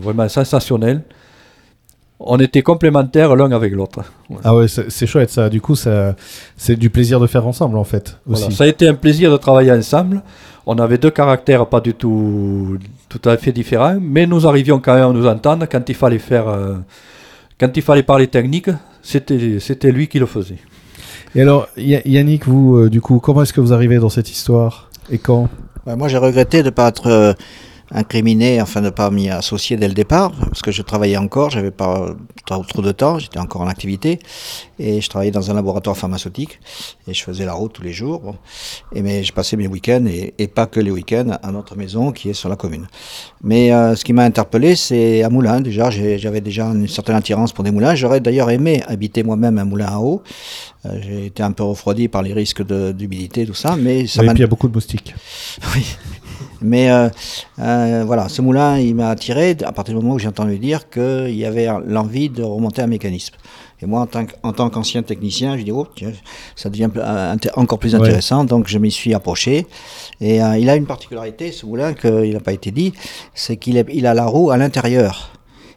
vraiment 0.00 0.28
sensationnel. 0.28 1.02
On 2.22 2.36
était 2.38 2.60
complémentaires 2.62 3.34
l'un 3.34 3.50
avec 3.52 3.72
l'autre. 3.72 4.00
Ah 4.44 4.54
ouais, 4.54 4.66
c'est 4.68 5.06
chouette 5.06 5.30
ça. 5.30 5.48
Du 5.48 5.62
coup, 5.62 5.74
ça, 5.74 6.14
c'est 6.56 6.76
du 6.76 6.90
plaisir 6.90 7.18
de 7.18 7.26
faire 7.26 7.46
ensemble 7.46 7.78
en 7.78 7.84
fait. 7.84 8.18
Aussi. 8.26 8.42
Voilà. 8.42 8.50
Ça 8.54 8.64
a 8.64 8.66
été 8.66 8.86
un 8.86 8.94
plaisir 8.94 9.32
de 9.32 9.38
travailler 9.38 9.72
ensemble. 9.72 10.22
On 10.66 10.76
avait 10.78 10.98
deux 10.98 11.10
caractères 11.10 11.66
pas 11.66 11.80
du 11.80 11.94
tout, 11.94 12.76
tout 13.08 13.26
à 13.26 13.38
fait 13.38 13.52
différents, 13.52 13.96
mais 13.98 14.26
nous 14.26 14.46
arrivions 14.46 14.78
quand 14.80 14.94
même 14.94 15.08
à 15.08 15.12
nous 15.12 15.26
entendre 15.26 15.64
quand 15.70 15.88
il 15.88 15.94
fallait 15.94 16.18
faire, 16.18 16.46
euh, 16.48 16.74
quand 17.58 17.74
il 17.74 17.82
fallait 17.82 18.02
parler 18.02 18.26
technique, 18.26 18.68
c'était, 19.02 19.58
c'était 19.58 19.90
lui 19.90 20.06
qui 20.06 20.18
le 20.18 20.26
faisait. 20.26 20.58
Et 21.34 21.40
alors, 21.40 21.68
Ya- 21.78 22.02
Yannick, 22.06 22.46
vous, 22.46 22.76
euh, 22.76 22.90
du 22.90 23.00
coup, 23.00 23.18
comment 23.20 23.40
est-ce 23.42 23.54
que 23.54 23.62
vous 23.62 23.72
arrivez 23.72 23.96
dans 23.98 24.10
cette 24.10 24.30
histoire? 24.30 24.89
Et 25.10 25.18
quand? 25.18 25.48
Ouais, 25.86 25.96
moi, 25.96 26.08
j'ai 26.08 26.18
regretté 26.18 26.58
de 26.58 26.66
ne 26.66 26.70
pas 26.70 26.88
être 26.88 27.06
euh, 27.08 27.32
incriminé, 27.92 28.60
enfin 28.62 28.80
de 28.80 28.86
ne 28.86 28.90
pas 28.90 29.10
m'y 29.10 29.28
associer 29.30 29.76
dès 29.76 29.88
le 29.88 29.94
départ, 29.94 30.32
parce 30.32 30.62
que 30.62 30.70
je 30.70 30.82
travaillais 30.82 31.16
encore, 31.16 31.50
j'avais 31.50 31.70
pas 31.70 32.14
trop, 32.46 32.82
de 32.82 32.92
temps, 32.92 33.18
j'étais 33.18 33.38
encore 33.38 33.62
en 33.62 33.68
activité, 33.68 34.18
et 34.78 35.00
je 35.00 35.08
travaillais 35.08 35.30
dans 35.32 35.50
un 35.50 35.54
laboratoire 35.54 35.96
pharmaceutique, 35.96 36.60
et 37.08 37.14
je 37.14 37.22
faisais 37.22 37.44
la 37.44 37.54
route 37.54 37.72
tous 37.72 37.82
les 37.82 37.92
jours. 37.92 38.20
Bon. 38.20 38.36
Et 38.94 39.02
mais 39.02 39.24
je 39.24 39.32
passais 39.32 39.56
mes 39.56 39.66
week-ends, 39.66 40.06
et, 40.06 40.34
et 40.38 40.46
pas 40.48 40.66
que 40.66 40.80
les 40.80 40.90
week-ends, 40.90 41.38
à 41.42 41.50
notre 41.52 41.76
maison 41.76 42.12
qui 42.12 42.30
est 42.30 42.34
sur 42.34 42.48
la 42.48 42.56
commune. 42.56 42.86
Mais 43.42 43.72
euh, 43.72 43.96
ce 43.96 44.04
qui 44.04 44.12
m'a 44.12 44.24
interpellé, 44.24 44.76
c'est 44.76 45.22
un 45.22 45.28
moulin. 45.28 45.60
Déjà, 45.60 45.90
j'avais 45.90 46.40
déjà 46.40 46.66
une 46.66 46.88
certaine 46.88 47.16
attirance 47.16 47.52
pour 47.52 47.64
des 47.64 47.70
moulins. 47.70 47.94
J'aurais 47.94 48.20
d'ailleurs 48.20 48.50
aimé 48.50 48.82
habiter 48.86 49.22
moi-même 49.22 49.58
un 49.58 49.64
moulin 49.64 49.86
à 49.86 49.98
eau. 49.98 50.22
Euh, 50.86 50.98
j'ai 51.02 51.26
été 51.26 51.42
un 51.42 51.52
peu 51.52 51.64
refroidi 51.64 52.08
par 52.08 52.22
les 52.22 52.32
risques 52.32 52.62
d'humidité, 52.92 53.46
tout 53.46 53.54
ça, 53.54 53.76
mais 53.76 54.06
ça 54.06 54.22
Et 54.22 54.26
m'a 54.26 54.32
puis 54.32 54.40
il 54.40 54.42
y 54.42 54.44
a 54.44 54.48
beaucoup 54.48 54.68
de 54.68 54.74
moustiques. 54.74 55.14
oui. 55.74 55.84
Mais 56.62 56.90
euh, 56.90 57.08
euh, 57.58 58.02
voilà, 58.06 58.28
ce 58.28 58.42
moulin, 58.42 58.78
il 58.78 58.94
m'a 58.94 59.10
attiré 59.10 59.56
à 59.64 59.72
partir 59.72 59.94
du 59.94 60.00
moment 60.02 60.14
où 60.14 60.18
j'ai 60.18 60.28
entendu 60.28 60.58
dire 60.58 60.88
qu'il 60.90 61.34
y 61.34 61.44
avait 61.44 61.68
l'envie 61.86 62.28
de 62.28 62.42
remonter 62.42 62.82
un 62.82 62.86
mécanisme. 62.86 63.34
Et 63.82 63.86
moi, 63.86 64.00
en 64.02 64.06
tant 64.06 64.26
qu'- 64.26 64.34
en 64.42 64.52
tant 64.52 64.68
qu'ancien 64.68 65.02
technicien, 65.02 65.56
je 65.56 65.62
dis, 65.62 65.72
oh, 65.72 65.86
tiens, 65.96 66.12
ça 66.54 66.68
devient 66.68 66.90
euh, 66.96 67.34
encore 67.56 67.78
plus 67.78 67.94
Ouais. 67.94 68.00
intéressant. 68.02 68.44
Donc, 68.44 68.68
je 68.68 68.76
m'y 68.78 68.90
suis 68.90 69.14
approché. 69.14 69.66
Et 70.20 70.42
euh, 70.42 70.58
il 70.58 70.68
a 70.68 70.76
une 70.76 70.84
particularité, 70.86 71.50
ce 71.50 71.64
moulin, 71.64 71.94
qu'il 71.94 72.32
n'a 72.34 72.40
pas 72.40 72.52
été 72.52 72.70
dit, 72.70 72.92
c'est 73.34 73.56
qu'il 73.56 73.82
il 73.92 74.06
a 74.06 74.12
la 74.12 74.26
roue 74.26 74.50
à 74.50 74.58
l'intérieur. 74.58 75.30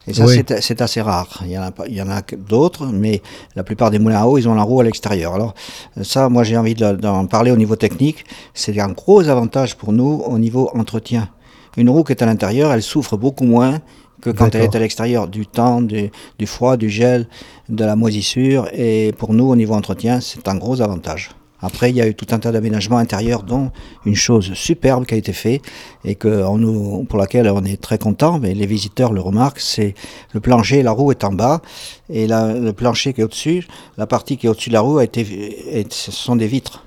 Et 0.08 0.14
ça, 0.14 0.26
Oui. 0.26 0.42
c'est- 0.60 0.82
assez 0.82 1.02
rare. 1.02 1.42
Il 1.46 1.52
y 1.52 1.58
en 1.58 1.62
a, 1.64 1.72
il 1.88 1.94
y 1.96 2.02
en 2.02 2.10
a 2.10 2.22
d'autres, 2.22 2.86
mais 2.88 3.22
la 3.56 3.64
plupart 3.64 3.90
des 3.90 4.00
moulins 4.00 4.22
à 4.24 4.26
eau, 4.28 4.38
ils 4.38 4.48
ont 4.50 4.56
la 4.56 4.64
roue 4.64 4.82
à 4.82 4.84
l'extérieur. 4.84 5.34
Alors, 5.34 5.54
ça, 6.02 6.28
moi, 6.30 6.44
j'ai 6.44 6.58
envie 6.58 6.74
de- 6.76 6.92
d'en 6.94 7.26
parler 7.26 7.52
au 7.52 7.56
niveau 7.56 7.76
technique. 7.78 8.26
C'est 8.54 8.78
un 8.80 8.90
gros 8.90 9.28
avantage 9.30 9.76
pour 9.78 9.94
nous 9.94 10.22
au 10.26 10.38
niveau 10.40 10.70
entretien. 10.74 11.30
Une 11.78 11.90
roue 11.90 12.04
qui 12.04 12.12
est 12.12 12.22
à 12.22 12.26
l'intérieur, 12.26 12.72
elle 12.74 12.82
souffre 12.84 13.16
beaucoup 13.18 13.46
moins 13.46 13.80
que 14.22 14.30
quand 14.30 14.54
elle 14.56 14.62
est 14.64 14.76
à 14.76 14.80
l'extérieur 14.80 15.28
du 15.28 15.46
temps, 15.48 15.82
du, 15.82 16.10
du 16.38 16.48
froid, 16.48 16.78
du 16.78 16.90
gel, 16.90 17.28
de 17.70 17.84
la 17.86 17.96
moisissure. 17.96 18.68
Et 18.74 19.14
pour 19.18 19.34
nous, 19.34 19.50
au 19.50 19.56
niveau 19.56 19.74
entretien, 19.74 20.20
c'est 20.22 20.48
un 20.48 20.56
gros 20.56 20.82
avantage. 20.82 21.32
Après, 21.64 21.90
il 21.90 21.96
y 21.96 22.02
a 22.02 22.08
eu 22.08 22.14
tout 22.14 22.28
un 22.32 22.40
tas 22.40 22.52
d'aménagements 22.52 22.98
intérieurs, 22.98 23.44
dont 23.44 23.72
une 24.06 24.16
chose 24.16 24.54
superbe 24.54 25.06
qui 25.06 25.14
a 25.14 25.18
été 25.18 25.32
faite 25.32 25.62
et 26.04 26.16
que 26.16 26.44
pour 27.06 27.18
laquelle 27.18 27.50
on 27.50 27.64
est 27.64 27.82
très 27.82 27.98
content, 27.98 28.38
mais 28.38 28.54
les 28.54 28.66
visiteurs 28.66 29.14
le 29.14 29.22
remarquent, 29.22 29.62
c'est 29.62 29.96
le 30.34 30.42
plancher, 30.42 30.84
la 30.84 30.92
roue 30.92 31.12
est 31.12 31.24
en 31.24 31.32
bas 31.32 31.62
et 32.10 32.28
le 32.28 32.72
plancher 32.72 33.14
qui 33.14 33.22
est 33.22 33.24
au-dessus, 33.24 33.66
la 33.98 34.08
partie 34.08 34.36
qui 34.38 34.48
est 34.48 34.50
au-dessus 34.50 34.70
de 34.70 34.74
la 34.74 34.82
roue 34.82 34.98
a 34.98 35.06
été, 35.06 35.26
ce 35.90 36.12
sont 36.12 36.36
des 36.36 36.48
vitres. 36.48 36.84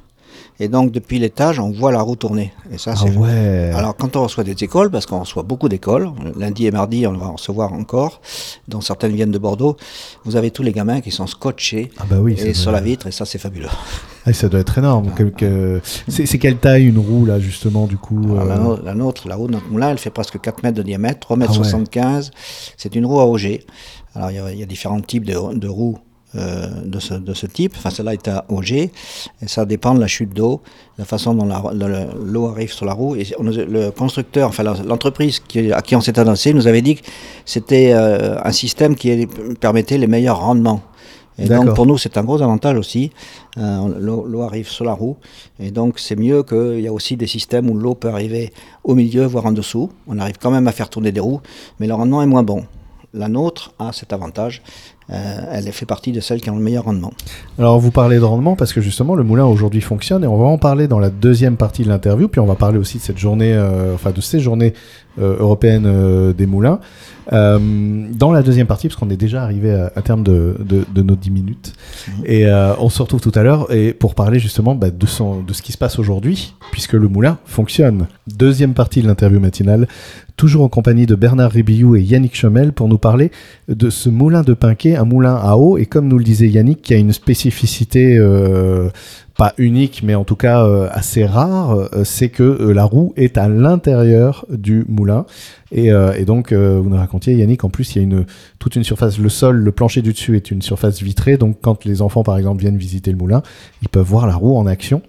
Et 0.58 0.68
donc 0.68 0.90
depuis 0.90 1.18
l'étage, 1.18 1.60
on 1.60 1.70
voit 1.70 1.92
la 1.92 2.00
roue 2.00 2.16
tourner. 2.16 2.52
Et 2.72 2.78
ça, 2.78 2.92
Ah 2.94 3.00
c'est 3.02 3.14
ouais. 3.16 3.72
alors, 3.74 3.94
quand 3.96 4.16
on 4.16 4.22
reçoit 4.22 4.42
des 4.44 4.52
écoles, 4.64 4.90
parce 4.90 5.04
qu'on 5.04 5.20
reçoit 5.20 5.42
beaucoup 5.42 5.68
d'écoles, 5.68 6.10
lundi 6.38 6.66
et 6.66 6.70
mardi, 6.70 7.06
on 7.06 7.12
va 7.12 7.26
en 7.26 7.32
recevoir 7.34 7.72
encore, 7.74 8.20
dont 8.66 8.80
certaines 8.80 9.12
viennent 9.12 9.30
de 9.30 9.38
Bordeaux, 9.38 9.76
vous 10.24 10.36
avez 10.36 10.50
tous 10.50 10.62
les 10.62 10.72
gamins 10.72 11.00
qui 11.02 11.10
sont 11.10 11.26
scotchés 11.26 11.90
Ah 11.98 12.04
bah 12.08 12.16
oui, 12.20 12.34
doit- 12.36 12.54
sur 12.54 12.72
la 12.72 12.80
vitre, 12.80 13.06
et 13.06 13.10
ça, 13.12 13.26
c'est 13.26 13.38
fabuleux. 13.38 13.68
Ah, 14.24 14.32
ça 14.32 14.48
doit 14.48 14.60
être 14.60 14.78
énorme. 14.78 15.12
Quelque- 15.16 15.80
C'est 16.08 16.38
quelle 16.38 16.56
taille 16.56 16.86
une 16.86 16.98
roue 16.98 17.26
là 17.26 17.38
justement 17.38 17.86
du 17.86 17.96
coup 17.96 18.34
la, 18.34 18.42
euh, 18.42 18.76
la 18.84 18.94
nôtre, 18.94 19.28
la 19.28 19.36
roue 19.36 19.46
de 19.46 19.52
notre 19.52 19.68
moulin, 19.68 19.90
elle 19.90 19.98
fait 19.98 20.10
presque 20.10 20.40
4 20.40 20.62
mètres 20.62 20.76
de 20.76 20.82
diamètre, 20.82 21.20
3 21.20 21.36
mètres 21.36 21.52
Ah 21.54 21.58
ouais. 21.58 21.64
75. 21.64 22.30
C'est 22.76 22.96
une 22.96 23.06
roue 23.06 23.20
à 23.20 23.26
auger. 23.26 23.64
Alors, 24.14 24.30
il 24.30 24.36
y 24.36 24.40
a, 24.40 24.50
il 24.50 24.58
y 24.58 24.62
a 24.62 24.66
différents 24.66 25.00
types 25.00 25.24
de, 25.26 25.54
de 25.54 25.68
roues 25.68 25.98
de, 26.34 26.98
ce, 26.98 27.14
de 27.14 27.32
ce 27.34 27.46
type. 27.46 27.74
Enfin, 27.76 27.90
celle-là 27.90 28.12
est 28.12 28.28
à 28.28 28.44
auger. 28.48 28.92
Et 29.42 29.48
ça 29.48 29.64
dépend 29.64 29.94
de 29.94 30.00
la 30.00 30.06
chute 30.06 30.34
d'eau, 30.34 30.60
la 30.98 31.04
façon 31.04 31.34
dont 31.34 31.48
l'eau 31.74 32.46
arrive 32.48 32.72
sur 32.72 32.84
la 32.84 32.92
roue. 32.92 33.16
Et 33.16 33.26
on 33.38 33.44
le 33.44 33.90
constructeur, 33.90 34.48
enfin, 34.48 34.62
l'entreprise 34.62 35.40
à 35.72 35.82
qui 35.82 35.96
on 35.96 36.00
s'est 36.00 36.18
annoncé, 36.18 36.52
nous 36.52 36.66
avait 36.66 36.82
dit 36.82 36.96
que 36.96 37.06
c'était 37.44 37.92
euh, 37.92 38.38
un 38.42 38.52
système 38.52 38.96
qui 38.96 39.26
permettait 39.60 39.98
les 39.98 40.06
meilleurs 40.06 40.40
rendements. 40.40 40.82
Et 41.38 41.48
donc 41.48 41.74
pour 41.74 41.84
nous, 41.84 41.98
c'est 41.98 42.16
un 42.16 42.24
gros 42.24 42.40
avantage 42.40 42.76
aussi. 42.78 43.10
Euh, 43.58 43.88
l'eau 43.98 44.24
l'eau 44.26 44.42
arrive 44.42 44.68
sur 44.68 44.84
la 44.84 44.94
roue. 44.94 45.16
Et 45.60 45.70
donc 45.70 45.98
c'est 45.98 46.16
mieux 46.16 46.42
qu'il 46.42 46.80
y 46.80 46.88
a 46.88 46.92
aussi 46.92 47.16
des 47.16 47.26
systèmes 47.26 47.68
où 47.68 47.74
l'eau 47.74 47.94
peut 47.94 48.08
arriver 48.08 48.52
au 48.84 48.94
milieu, 48.94 49.26
voire 49.26 49.46
en 49.46 49.52
dessous. 49.52 49.90
On 50.06 50.18
arrive 50.18 50.36
quand 50.40 50.50
même 50.50 50.66
à 50.66 50.72
faire 50.72 50.88
tourner 50.88 51.12
des 51.12 51.20
roues, 51.20 51.40
mais 51.78 51.86
le 51.86 51.94
rendement 51.94 52.22
est 52.22 52.26
moins 52.26 52.42
bon. 52.42 52.64
La 53.12 53.28
nôtre 53.28 53.72
a 53.78 53.92
cet 53.92 54.12
avantage. 54.12 54.62
Euh, 55.12 55.36
elle 55.52 55.70
fait 55.70 55.86
partie 55.86 56.10
de 56.10 56.20
celles 56.20 56.40
qui 56.40 56.50
ont 56.50 56.56
le 56.56 56.62
meilleur 56.62 56.84
rendement. 56.84 57.12
Alors 57.58 57.78
vous 57.78 57.92
parlez 57.92 58.16
de 58.16 58.24
rendement 58.24 58.56
parce 58.56 58.72
que 58.72 58.80
justement 58.80 59.14
le 59.14 59.22
moulin 59.22 59.44
aujourd'hui 59.44 59.80
fonctionne 59.80 60.24
et 60.24 60.26
on 60.26 60.36
va 60.36 60.46
en 60.46 60.58
parler 60.58 60.88
dans 60.88 60.98
la 60.98 61.10
deuxième 61.10 61.56
partie 61.56 61.84
de 61.84 61.88
l'interview 61.88 62.26
puis 62.26 62.40
on 62.40 62.46
va 62.46 62.56
parler 62.56 62.78
aussi 62.78 62.98
de 62.98 63.02
cette 63.02 63.18
journée, 63.18 63.52
euh, 63.54 63.94
enfin 63.94 64.10
de 64.10 64.20
ces 64.20 64.40
journées 64.40 64.74
euh, 65.20 65.36
européennes 65.38 66.32
des 66.32 66.46
moulins. 66.46 66.80
Euh, 67.32 67.58
dans 68.12 68.30
la 68.32 68.42
deuxième 68.42 68.66
partie 68.66 68.88
parce 68.88 68.98
qu'on 68.98 69.10
est 69.10 69.16
déjà 69.16 69.42
arrivé 69.42 69.72
à, 69.72 70.02
terme 70.02 70.22
de, 70.22 70.56
nos 70.96 71.16
10 71.16 71.30
minutes 71.30 71.72
et 72.24 72.46
euh, 72.46 72.74
on 72.78 72.88
se 72.88 73.02
retrouve 73.02 73.20
tout 73.20 73.32
à 73.34 73.42
l'heure 73.42 73.68
pour 73.98 74.14
parler 74.14 74.38
justement 74.38 74.74
bah, 74.74 74.90
de 74.90 75.06
ce 75.06 75.62
qui 75.62 75.72
se 75.72 75.78
passe 75.78 75.98
aujourd'hui 75.98 76.54
puisque 76.72 76.92
le 76.92 77.08
moulin 77.08 77.38
fonctionne. 77.44 78.06
Deuxième 78.26 78.74
partie 78.74 79.02
de 79.02 79.06
l'interview 79.06 79.40
matinale 79.40 79.88
toujours 80.36 80.62
en 80.62 80.68
compagnie 80.68 81.06
de 81.06 81.14
Bernard 81.14 81.50
Ribillou 81.50 81.96
et 81.96 82.02
Yannick 82.02 82.36
Chemel 82.36 82.72
pour 82.72 82.88
nous 82.88 82.98
parler 82.98 83.30
de 83.68 83.90
ce 83.90 84.08
moulin 84.08 84.42
de 84.42 84.54
Pinquet 84.54 84.96
un 84.96 85.04
moulin 85.04 85.34
à 85.34 85.56
eau, 85.56 85.78
et 85.78 85.86
comme 85.86 86.08
nous 86.08 86.18
le 86.18 86.24
disait 86.24 86.48
Yannick, 86.48 86.82
qui 86.82 86.94
a 86.94 86.98
une 86.98 87.12
spécificité 87.12 88.16
euh, 88.18 88.90
pas 89.36 89.52
unique, 89.58 90.02
mais 90.02 90.14
en 90.14 90.24
tout 90.24 90.36
cas 90.36 90.64
euh, 90.64 90.88
assez 90.90 91.26
rare, 91.26 91.72
euh, 91.72 92.04
c'est 92.04 92.30
que 92.30 92.42
euh, 92.42 92.72
la 92.72 92.84
roue 92.84 93.12
est 93.16 93.36
à 93.36 93.48
l'intérieur 93.48 94.46
du 94.48 94.84
moulin. 94.88 95.26
Et, 95.72 95.90
donc, 96.24 96.52
vous 96.52 96.88
nous 96.88 96.96
racontiez, 96.96 97.34
Yannick, 97.34 97.64
en 97.64 97.70
plus, 97.70 97.94
il 97.94 97.98
y 97.98 98.00
a 98.00 98.04
une, 98.04 98.24
toute 98.60 98.76
une 98.76 98.84
surface, 98.84 99.18
le 99.18 99.28
sol, 99.28 99.56
le 99.56 99.72
plancher 99.72 100.00
du 100.00 100.12
dessus 100.12 100.36
est 100.36 100.52
une 100.52 100.62
surface 100.62 101.02
vitrée. 101.02 101.36
Donc, 101.36 101.58
quand 101.60 101.84
les 101.84 102.02
enfants, 102.02 102.22
par 102.22 102.38
exemple, 102.38 102.60
viennent 102.60 102.78
visiter 102.78 103.10
le 103.10 103.16
moulin, 103.16 103.42
ils 103.82 103.88
peuvent 103.88 104.06
voir 104.06 104.28
la 104.28 104.36
roue 104.36 104.56
en 104.56 104.66
action. 104.66 105.02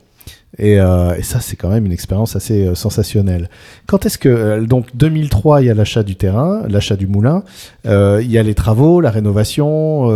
Et, 0.57 0.79
euh, 0.79 1.13
et 1.15 1.23
ça, 1.23 1.39
c'est 1.39 1.55
quand 1.55 1.69
même 1.69 1.85
une 1.85 1.91
expérience 1.91 2.35
assez 2.35 2.65
euh, 2.65 2.73
sensationnelle. 2.73 3.49
Quand 3.85 4.05
est-ce 4.05 4.17
que 4.17 4.29
euh, 4.29 4.65
donc 4.65 4.87
2003, 4.95 5.61
il 5.61 5.65
y 5.65 5.69
a 5.69 5.73
l'achat 5.73 6.03
du 6.03 6.15
terrain, 6.15 6.63
l'achat 6.67 6.95
du 6.95 7.05
moulin, 7.05 7.43
euh, 7.85 8.21
il 8.23 8.31
y 8.31 8.37
a 8.37 8.43
les 8.43 8.55
travaux, 8.55 9.01
la 9.01 9.11
rénovation, 9.11 10.09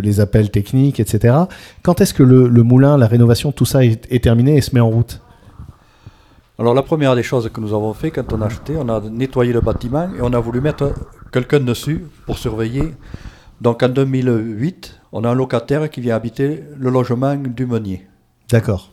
les 0.00 0.20
appels 0.20 0.50
techniques, 0.50 1.00
etc. 1.00 1.36
Quand 1.82 2.00
est-ce 2.00 2.14
que 2.14 2.22
le, 2.22 2.48
le 2.48 2.62
moulin, 2.62 2.96
la 2.96 3.06
rénovation, 3.06 3.52
tout 3.52 3.66
ça 3.66 3.84
est, 3.84 4.06
est 4.10 4.24
terminé 4.24 4.56
et 4.56 4.60
se 4.62 4.74
met 4.74 4.80
en 4.80 4.90
route? 4.90 5.20
Alors 6.58 6.74
la 6.74 6.82
première 6.82 7.14
des 7.16 7.22
choses 7.22 7.50
que 7.52 7.60
nous 7.60 7.74
avons 7.74 7.92
fait 7.94 8.10
quand 8.10 8.32
on 8.32 8.40
a 8.40 8.46
acheté, 8.46 8.74
on 8.78 8.88
a 8.88 9.00
nettoyé 9.00 9.52
le 9.52 9.60
bâtiment 9.60 10.08
et 10.16 10.20
on 10.20 10.32
a 10.32 10.38
voulu 10.38 10.60
mettre 10.60 10.92
quelqu'un 11.32 11.60
dessus 11.60 12.04
pour 12.26 12.38
surveiller. 12.38 12.94
Donc 13.60 13.82
en 13.82 13.88
2008, 13.88 15.00
on 15.12 15.24
a 15.24 15.30
un 15.30 15.34
locataire 15.34 15.88
qui 15.90 16.00
vient 16.00 16.16
habiter 16.16 16.62
le 16.78 16.90
logement 16.90 17.36
du 17.36 17.66
meunier. 17.66 18.06
D'accord. 18.50 18.92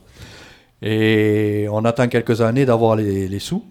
Et 0.82 1.66
on 1.70 1.84
attend 1.84 2.08
quelques 2.08 2.40
années 2.40 2.64
d'avoir 2.64 2.96
les, 2.96 3.28
les 3.28 3.38
sous, 3.38 3.62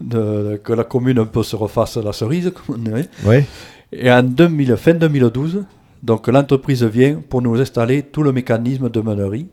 de- 0.00 0.60
que 0.62 0.72
la 0.72 0.84
commune 0.84 1.18
un 1.18 1.24
peu 1.24 1.42
se 1.42 1.56
refasse 1.56 1.96
la 1.96 2.12
cerise. 2.12 2.52
comme 2.54 2.76
on 2.76 2.78
dirait. 2.78 3.08
Ouais. 3.24 3.46
Et 3.92 4.10
en 4.10 4.22
2000, 4.22 4.76
fin 4.76 4.94
2012, 4.94 5.64
donc 6.02 6.26
l'entreprise 6.28 6.82
vient 6.84 7.20
pour 7.28 7.42
nous 7.42 7.60
installer 7.60 8.02
tout 8.02 8.22
le 8.22 8.32
mécanisme 8.32 8.88
de 8.88 9.00
meunerie. 9.00 9.46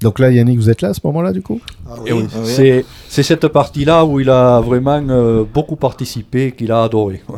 Donc 0.00 0.18
là, 0.18 0.30
Yannick, 0.32 0.58
vous 0.58 0.68
êtes 0.70 0.82
là 0.82 0.88
à 0.88 0.94
ce 0.94 1.00
moment-là, 1.04 1.32
du 1.32 1.42
coup? 1.42 1.60
Et 2.06 2.12
oui, 2.12 2.26
c'est 2.44 2.84
c'est 3.08 3.22
cette 3.22 3.46
partie-là 3.46 4.04
où 4.04 4.18
il 4.18 4.30
a 4.30 4.60
vraiment 4.60 5.00
euh, 5.08 5.44
beaucoup 5.44 5.76
participé, 5.76 6.50
qu'il 6.52 6.72
a 6.72 6.82
adoré. 6.82 7.22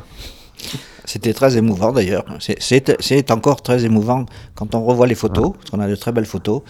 C'était 1.07 1.35
très 1.35 1.57
émouvant 1.59 1.93
d'ailleurs. 1.93 2.25
C'est- 2.41 3.31
encore 3.31 3.61
très 3.63 3.85
émouvant 3.85 4.25
quand 4.55 4.75
on 4.75 4.85
revoit 4.85 5.07
les 5.07 5.15
photos, 5.15 5.53
parce 5.59 5.71
qu'on 5.71 5.81
a 5.81 5.89
de 5.89 5.95
très 5.97 6.13
belles 6.13 6.25
photos, 6.27 6.63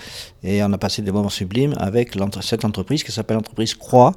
et 0.42 0.62
on 0.64 0.72
a 0.72 0.78
passé 0.78 1.02
des 1.02 1.12
moments 1.12 1.28
sublimes 1.28 1.74
avec 1.78 2.14
l'entre- 2.16 2.42
cette 2.42 2.64
entreprise 2.64 3.04
qui 3.04 3.12
s'appelle 3.12 3.36
l'entreprise 3.36 3.74
Croix, 3.74 4.12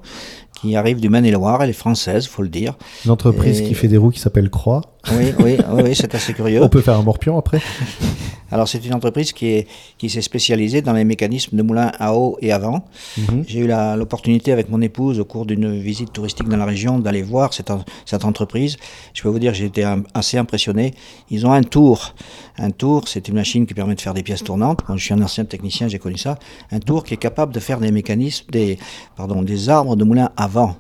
qui 0.60 0.76
arrive 0.76 1.00
du 1.00 1.10
Maine-et-Loire, 1.10 1.62
elle 1.62 1.70
est 1.70 1.74
française, 1.74 2.26
faut 2.28 2.42
le 2.42 2.50
dire. 2.50 2.74
Une 3.06 3.12
entreprise 3.12 3.62
Et- 3.62 3.64
qui 3.66 3.74
fait 3.76 3.88
des 3.88 3.98
roues 3.98 4.10
qui 4.10 4.20
s'appelle 4.20 4.50
Croix. 4.50 4.82
Oui, 5.12 5.34
oui, 5.40 5.58
oui, 5.72 5.82
oui, 5.84 5.96
c'est 5.96 6.14
assez 6.16 6.34
curieux. 6.34 6.62
On 6.64 6.70
peut 6.70 6.82
faire 6.82 6.98
un 6.98 7.04
morpion 7.04 7.38
après 7.38 7.62
Alors 8.52 8.68
c'est 8.68 8.86
une 8.86 8.94
entreprise 8.94 9.34
qui 9.34 9.48
est 9.48 9.68
qui 9.98 10.10
s'est 10.10 10.22
spécialisée 10.22 10.82
dans 10.82 10.94
les 10.94 11.04
mécanismes 11.04 11.58
de 11.58 11.64
moulins 11.64 11.92
à 12.00 12.14
eau 12.16 12.38
et 12.42 12.52
à 12.52 12.60
vent. 12.60 12.86
Mhm. 13.18 13.44
J'ai 13.48 13.60
eu 13.60 13.68
l'opportunité 13.68 14.52
avec 14.52 14.70
mon 14.70 14.82
épouse 14.82 15.20
au 15.20 15.26
cours 15.26 15.46
d'une 15.46 15.80
visite 15.80 16.14
touristique 16.14 16.48
dans 16.48 16.58
la 16.58 16.66
région 16.66 17.00
d'aller 17.00 17.24
voir 17.24 17.54
cette, 17.54 17.72
en- 17.72 17.84
cette 18.06 18.26
entreprise. 18.26 18.78
Je 19.14 19.22
peux 19.24 19.30
vous 19.30 19.40
dire 19.40 19.52
que 19.52 19.58
j'ai 19.58 19.66
été 19.66 19.84
un- 19.84 20.04
assez 20.14 20.38
impressionné. 20.38 20.94
Ils 21.30 21.46
ont 21.46 21.52
un 21.52 21.64
tour. 21.64 22.14
Un 22.58 22.72
tour, 22.72 23.08
c'est 23.08 23.28
une 23.28 23.36
machine 23.36 23.66
qui 23.66 23.74
permet 23.74 23.96
de 23.96 24.02
faire 24.02 24.14
des 24.14 24.24
pièces 24.24 24.44
tournantes. 24.44 24.80
Moi, 24.88 24.98
je 24.98 25.04
suis 25.04 25.14
un 25.14 25.22
ancien 25.22 25.46
technicien, 25.46 25.88
j'ai 25.88 26.00
connu 26.00 26.18
ça. 26.18 26.38
Un 26.72 26.80
tour 26.80 27.04
qui 27.04 27.14
est 27.14 27.18
capable 27.18 27.54
de 27.54 27.60
faire 27.60 27.80
des 27.80 27.92
mécanismes, 27.92 28.46
des, 28.52 28.78
pardon, 29.16 29.42
des 29.44 29.70
arbres 29.70 29.96
de 29.96 30.04
moulin 30.04 30.30
à 30.38 30.48
vent. 30.48 30.76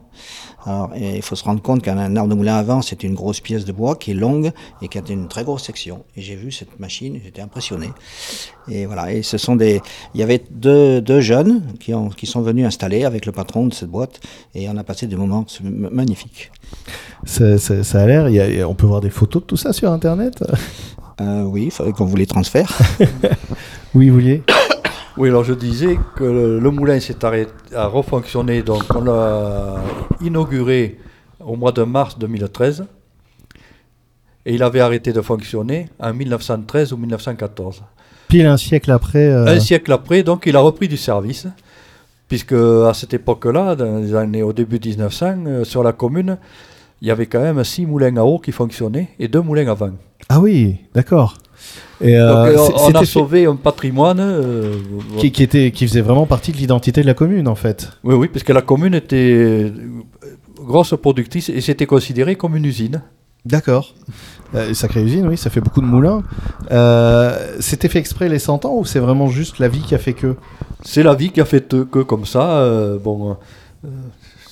Alors, 0.65 0.89
il 0.97 1.21
faut 1.21 1.35
se 1.35 1.43
rendre 1.43 1.61
compte 1.61 1.81
qu'un 1.81 2.15
arbre 2.15 2.29
de 2.29 2.35
moulin 2.35 2.55
à 2.57 2.63
vent, 2.63 2.81
c'est 2.81 3.03
une 3.03 3.13
grosse 3.13 3.39
pièce 3.39 3.63
de 3.63 3.71
bois 3.71 3.95
qui 3.95 4.11
est 4.11 4.13
longue 4.15 4.51
et 4.81 4.87
qui 4.89 4.97
a 4.97 5.01
une 5.09 5.27
très 5.27 5.43
grosse 5.43 5.63
section. 5.63 6.03
Et 6.17 6.21
j'ai 6.21 6.35
vu 6.35 6.51
cette 6.51 6.79
machine, 6.79 7.19
j'étais 7.23 7.41
impressionné. 7.41 7.89
Et 8.69 8.85
voilà, 8.85 9.13
et 9.13 9.21
ce 9.23 9.37
sont 9.37 9.55
des. 9.55 9.81
Il 10.13 10.19
y 10.19 10.23
avait 10.23 10.43
deux, 10.51 10.99
deux 10.99 11.21
jeunes 11.21 11.61
qui, 11.79 11.93
ont, 11.93 12.09
qui 12.09 12.25
sont 12.25 12.41
venus 12.41 12.65
installer 12.65 13.05
avec 13.05 13.25
le 13.25 13.31
patron 13.31 13.67
de 13.67 13.73
cette 13.73 13.89
boîte 13.89 14.19
et 14.55 14.67
on 14.67 14.75
a 14.77 14.83
passé 14.83 15.07
des 15.07 15.15
moments 15.15 15.45
magnifiques. 15.61 16.51
ça, 17.25 17.57
ça- 17.57 17.83
ça 17.83 18.01
a 18.01 18.05
l'air, 18.05 18.27
il 18.27 18.35
y 18.35 18.39
a- 18.41 18.49
il 18.49 18.57
y 18.57 18.61
a- 18.61 18.67
on 18.67 18.75
peut 18.75 18.87
voir 18.87 18.99
des 19.01 19.09
photos 19.09 19.41
de 19.43 19.47
tout 19.47 19.57
ça 19.57 19.71
sur 19.71 19.91
Internet? 19.91 20.43
Euh, 21.21 21.43
oui, 21.43 21.63
il 21.65 21.71
faudrait 21.71 21.93
qu'on 21.93 22.05
vous 22.05 22.15
les 22.17 22.27
transfère. 22.27 22.77
Oui, 23.95 24.09
vous 24.09 24.15
vouliez? 24.15 24.43
Oui, 25.17 25.29
alors 25.29 25.43
je 25.43 25.53
disais 25.53 25.97
que 26.15 26.23
le, 26.23 26.59
le 26.59 26.71
moulin 26.71 26.99
s'est 26.99 27.23
arrêté, 27.25 27.51
a 27.75 27.87
refonctionné, 27.87 28.61
donc 28.61 28.83
on 28.95 29.01
l'a 29.01 29.75
inauguré 30.21 30.99
au 31.39 31.55
mois 31.55 31.71
de 31.71 31.83
mars 31.83 32.17
2013, 32.19 32.85
et 34.45 34.53
il 34.53 34.61
avait 34.61 34.79
arrêté 34.79 35.11
de 35.13 35.21
fonctionner 35.21 35.87
en 35.99 36.13
1913 36.13 36.93
ou 36.93 36.97
1914. 36.97 37.81
Pile 38.27 38.45
un 38.45 38.57
siècle 38.57 38.91
après. 38.91 39.27
euh, 39.27 39.47
Un 39.47 39.59
siècle 39.59 39.91
après, 39.91 40.21
donc 40.21 40.43
il 40.45 40.55
a 40.55 40.59
repris 40.59 40.87
du 40.87 40.97
service, 40.97 41.47
puisque 42.27 42.53
à 42.53 42.93
cette 42.93 43.13
époque-là, 43.15 43.75
dans 43.75 43.97
les 43.97 44.13
années 44.13 44.43
au 44.43 44.53
début 44.53 44.79
1900, 44.83 45.35
euh, 45.47 45.63
sur 45.63 45.81
la 45.81 45.93
commune, 45.93 46.37
il 47.01 47.07
y 47.07 47.11
avait 47.11 47.25
quand 47.25 47.41
même 47.41 47.63
six 47.63 47.85
moulins 47.87 48.15
à 48.17 48.23
eau 48.23 48.37
qui 48.37 48.51
fonctionnaient 48.51 49.09
et 49.19 49.27
deux 49.27 49.41
moulins 49.41 49.67
à 49.67 49.73
vent. 49.73 49.91
Ah 50.29 50.39
oui, 50.39 50.77
d'accord. 50.93 51.35
Et 51.99 52.11
Donc 52.17 52.19
euh, 52.19 52.57
euh, 52.57 52.57
c'est- 52.67 52.73
on 52.75 52.91
a 52.95 53.05
sauvé 53.05 53.45
un 53.47 53.55
patrimoine. 53.55 54.19
euh, 54.19 54.73
qui, 55.19 55.31
qui 55.31 55.41
était, 55.43 55.71
qui 55.71 55.87
faisait 55.87 56.01
vraiment 56.01 56.25
partie 56.27 56.51
de 56.51 56.57
l'identité 56.57 57.01
de 57.01 57.07
la 57.07 57.13
commune 57.15 57.47
en 57.47 57.55
fait. 57.55 57.89
Oui, 58.03 58.13
oui, 58.15 58.27
puisque 58.27 58.49
la 58.49 58.61
commune 58.61 58.93
était 58.93 59.31
euh, 59.33 59.69
grosse 60.63 60.93
productrice 61.01 61.49
et 61.49 61.61
c'était 61.61 61.85
considéré 61.87 62.35
comme 62.35 62.55
une 62.55 62.65
usine. 62.65 63.01
D'accord. 63.45 63.95
Euh, 64.55 64.73
sacrée 64.73 65.01
usine, 65.03 65.27
oui, 65.27 65.37
ça 65.37 65.49
fait 65.49 65.61
beaucoup 65.61 65.81
de 65.81 65.85
moulins. 65.85 66.23
Euh, 66.71 67.55
C'était 67.59 67.87
fait 67.89 67.99
exprès 67.99 68.29
les 68.29 68.39
100 68.39 68.65
ans 68.65 68.75
ou 68.75 68.85
c'est 68.85 68.99
vraiment 68.99 69.27
juste 69.29 69.59
la 69.59 69.67
vie 69.69 69.79
qui 69.81 69.95
a 69.95 69.97
fait 69.97 70.13
que 70.13 70.35
C'est 70.83 71.03
la 71.03 71.15
vie 71.15 71.31
qui 71.31 71.41
a 71.41 71.45
fait 71.45 71.73
euh, 71.73 71.85
que 71.85 71.99
comme 71.99 72.25
ça. 72.25 72.59
euh, 72.59 72.97
bon, 72.99 73.37
euh, 73.85 73.87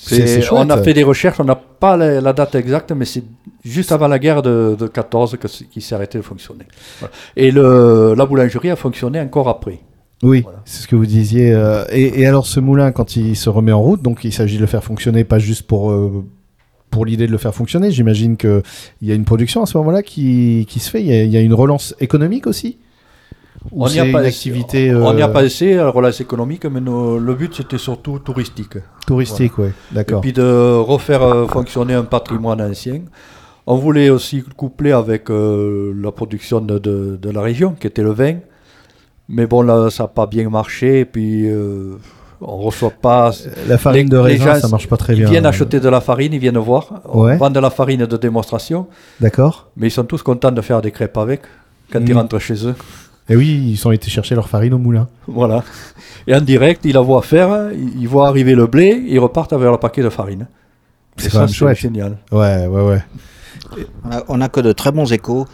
C'est- 0.08 0.52
on 0.52 0.70
a 0.70 0.82
fait 0.84 0.94
des 0.94 1.04
recherches, 1.04 1.40
on 1.40 1.44
n'a 1.46 1.56
pas 1.56 1.98
la, 1.98 2.22
la 2.22 2.34
date 2.34 2.56
exacte, 2.56 2.92
mais 2.92 3.06
c'est 3.06 3.24
juste 3.64 3.92
avant 3.92 4.08
la 4.08 4.20
guerre 4.20 4.42
de, 4.42 4.76
de 4.80 4.88
14 4.88 5.38
que 5.40 5.48
c'est- 5.48 5.66
qu'il 5.66 5.82
s'est 5.82 5.96
arrêté 5.96 6.18
de 6.18 6.24
fonctionner. 6.24 6.66
Voilà. 7.00 7.14
Et 7.36 7.52
le, 7.52 8.14
la 8.16 8.26
boulangerie 8.26 8.70
a 8.70 8.76
fonctionné 8.76 9.20
encore 9.20 9.50
après. 9.50 9.80
Oui, 10.24 10.42
Voilà. 10.44 10.60
c'est 10.66 10.84
ce 10.84 10.88
que 10.88 10.96
vous 10.96 11.06
disiez. 11.06 11.52
euh, 11.54 11.84
et, 11.92 12.22
et 12.22 12.26
alors 12.26 12.46
ce 12.46 12.60
moulin, 12.60 12.92
quand 12.92 13.16
il 13.16 13.36
se 13.36 13.50
remet 13.50 13.72
en 13.72 13.82
route, 13.82 14.02
donc 14.02 14.24
il 14.24 14.32
s'agit 14.32 14.56
de 14.58 14.62
le 14.62 14.68
faire 14.68 14.84
fonctionner, 14.84 15.24
pas 15.24 15.40
juste 15.40 15.64
pour, 15.64 15.92
euh, 15.92 16.24
pour 16.90 17.06
l'idée 17.06 17.28
de 17.28 17.32
le 17.32 17.38
faire 17.38 17.54
fonctionner. 17.54 17.92
J'imagine 17.92 18.38
qu'il 18.38 18.62
y 19.02 19.12
a 19.12 19.16
une 19.16 19.26
production 19.26 19.62
à 19.62 19.66
ce 19.66 19.78
moment-là 19.78 20.04
qui, 20.04 20.66
qui 20.70 20.80
se 20.80 20.90
fait. 20.90 21.02
Il 21.02 21.08
y, 21.08 21.12
a, 21.12 21.24
il 21.24 21.32
y 21.32 21.38
a 21.38 21.42
une 21.42 21.54
relance 21.54 21.96
économique 22.00 22.48
aussi 22.48 22.78
Ou 23.72 23.84
On 23.84 23.88
c'est 23.88 24.12
pas 24.12 24.20
une 24.22 24.26
activité 24.28 24.94
On 24.94 25.14
n'y 25.14 25.22
a 25.22 25.28
euh, 25.28 25.34
pas 25.34 25.44
essayé 25.44 25.78
à 25.80 25.86
la 25.86 25.90
relation 25.90 26.24
économique, 26.24 26.66
mais 26.66 26.80
nos- 26.82 27.18
le 27.18 27.34
but 27.34 27.54
c'était 27.56 27.78
surtout 27.78 28.20
touristique. 28.20 28.78
touristique, 29.08 29.58
ouais. 29.58 29.74
Et 29.92 29.96
D'accord. 29.96 30.22
puis 30.22 30.34
de 30.34 30.78
refaire 30.80 31.24
euh, 31.24 31.48
fonctionner 31.48 31.94
un 31.96 32.04
patrimoine 32.04 32.62
ancien. 32.62 33.02
On 33.68 33.76
voulait 33.78 34.10
aussi 34.12 34.44
coupler 34.56 34.92
avec 34.92 35.30
euh, 35.32 35.94
la 36.00 36.12
production 36.12 36.62
de, 36.62 36.78
de- 36.78 37.18
de 37.22 37.30
la 37.32 37.42
région, 37.42 37.72
qui 37.80 37.88
était 37.88 38.04
le 38.04 38.12
vin. 38.12 38.36
Mais 39.28 39.48
bon, 39.48 39.64
là, 39.64 39.90
ça 39.90 40.04
n'a 40.04 40.08
pas 40.10 40.28
bien 40.28 40.48
marché. 40.50 41.00
Et 41.00 41.06
puis, 41.06 41.50
euh, 41.50 41.96
on 42.42 42.60
ne 42.60 42.64
reçoit 42.66 42.92
pas. 42.92 43.32
La 43.68 43.80
farine 43.80 44.04
les- 44.04 44.10
de 44.12 44.18
raisin, 44.18 44.54
gens, 44.54 44.60
ça 44.62 44.68
marche 44.68 44.88
pas 44.88 44.98
très 44.98 45.14
ils 45.14 45.22
bien. 45.22 45.30
viennent 45.32 45.46
acheter 45.48 45.80
de 45.80 45.90
la 45.90 46.00
farine, 46.02 46.34
ils 46.34 46.40
viennent 46.40 46.60
voir. 46.60 47.02
On 47.06 47.24
Ouais. 47.24 47.38
vend 47.38 47.50
de 47.50 47.60
la 47.60 47.72
farine 47.72 48.06
de 48.06 48.18
démonstration. 48.18 48.86
D'accord. 49.20 49.70
Mais 49.76 49.88
ils 49.88 49.92
sont 49.92 50.04
tous 50.04 50.22
contents 50.22 50.52
de 50.52 50.62
faire 50.62 50.82
des 50.84 50.92
crêpes 50.92 51.18
avec 51.18 51.42
quand 51.92 52.02
ils 52.06 52.14
Mm. 52.14 52.18
rentrent 52.18 52.38
chez 52.40 52.68
eux. 52.68 52.76
Et 53.30 53.36
oui, 53.36 53.72
ils 53.72 53.88
ont 53.88 53.92
été 53.92 54.10
chercher 54.10 54.36
leur 54.36 54.48
farine 54.48 54.74
au 54.74 54.78
moulin. 54.78 55.08
Voilà. 55.28 55.64
Et 56.28 56.36
en 56.36 56.42
direct, 56.42 56.82
ils 56.86 56.94
la 56.94 57.02
voient 57.02 57.24
faire, 57.24 57.72
ils 57.74 58.08
voient 58.08 58.28
arriver 58.28 58.54
le 58.56 58.68
blé, 58.68 59.04
ils 59.08 59.20
repartent 59.20 59.54
avec 59.54 59.66
leur 59.66 59.80
paquet 59.80 60.04
de 60.04 60.10
farine. 60.10 60.48
C'est 61.18 61.30
ça, 61.32 61.48
chouette. 61.48 61.78
génial. 61.80 62.18
Ouais, 62.32 62.68
ouais, 62.68 62.82
ouais. 62.82 63.02
On 64.04 64.12
a, 64.12 64.24
on 64.28 64.42
a 64.42 64.50
que 64.50 64.60
de 64.60 64.72
très 64.74 64.92
bons 64.92 65.12
échos, 65.12 65.46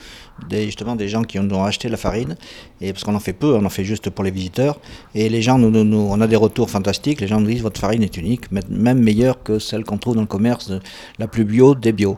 des, 0.49 0.65
justement 0.65 0.95
des 0.97 1.07
gens 1.07 1.21
qui 1.21 1.39
ont, 1.39 1.47
ont 1.51 1.63
acheté 1.63 1.87
la 1.87 1.97
farine, 1.97 2.35
et 2.81 2.91
parce 2.91 3.03
qu'on 3.05 3.15
en 3.15 3.19
fait 3.19 3.31
peu, 3.31 3.53
on 3.53 3.63
en 3.63 3.69
fait 3.69 3.83
juste 3.85 4.09
pour 4.09 4.23
les 4.25 4.31
visiteurs. 4.31 4.77
Et 5.15 5.29
les 5.29 5.41
gens, 5.41 5.57
nous, 5.57 5.69
nous- 5.69 5.83
nous- 5.85 6.07
on 6.09 6.19
a 6.19 6.27
des 6.27 6.35
retours 6.35 6.69
fantastiques. 6.69 7.21
Les 7.21 7.27
gens 7.27 7.39
nous 7.39 7.47
disent 7.47 7.61
votre 7.61 7.79
farine 7.79 8.03
est 8.03 8.17
unique, 8.17 8.51
même 8.51 8.99
meilleure 9.01 9.41
que 9.43 9.59
celle 9.59 9.83
qu'on 9.85 9.97
trouve 9.97 10.15
dans 10.15 10.21
le 10.21 10.27
commerce, 10.27 10.71
la 11.19 11.27
plus 11.27 11.45
bio 11.45 11.73
des 11.75 11.93
bio. 11.93 12.17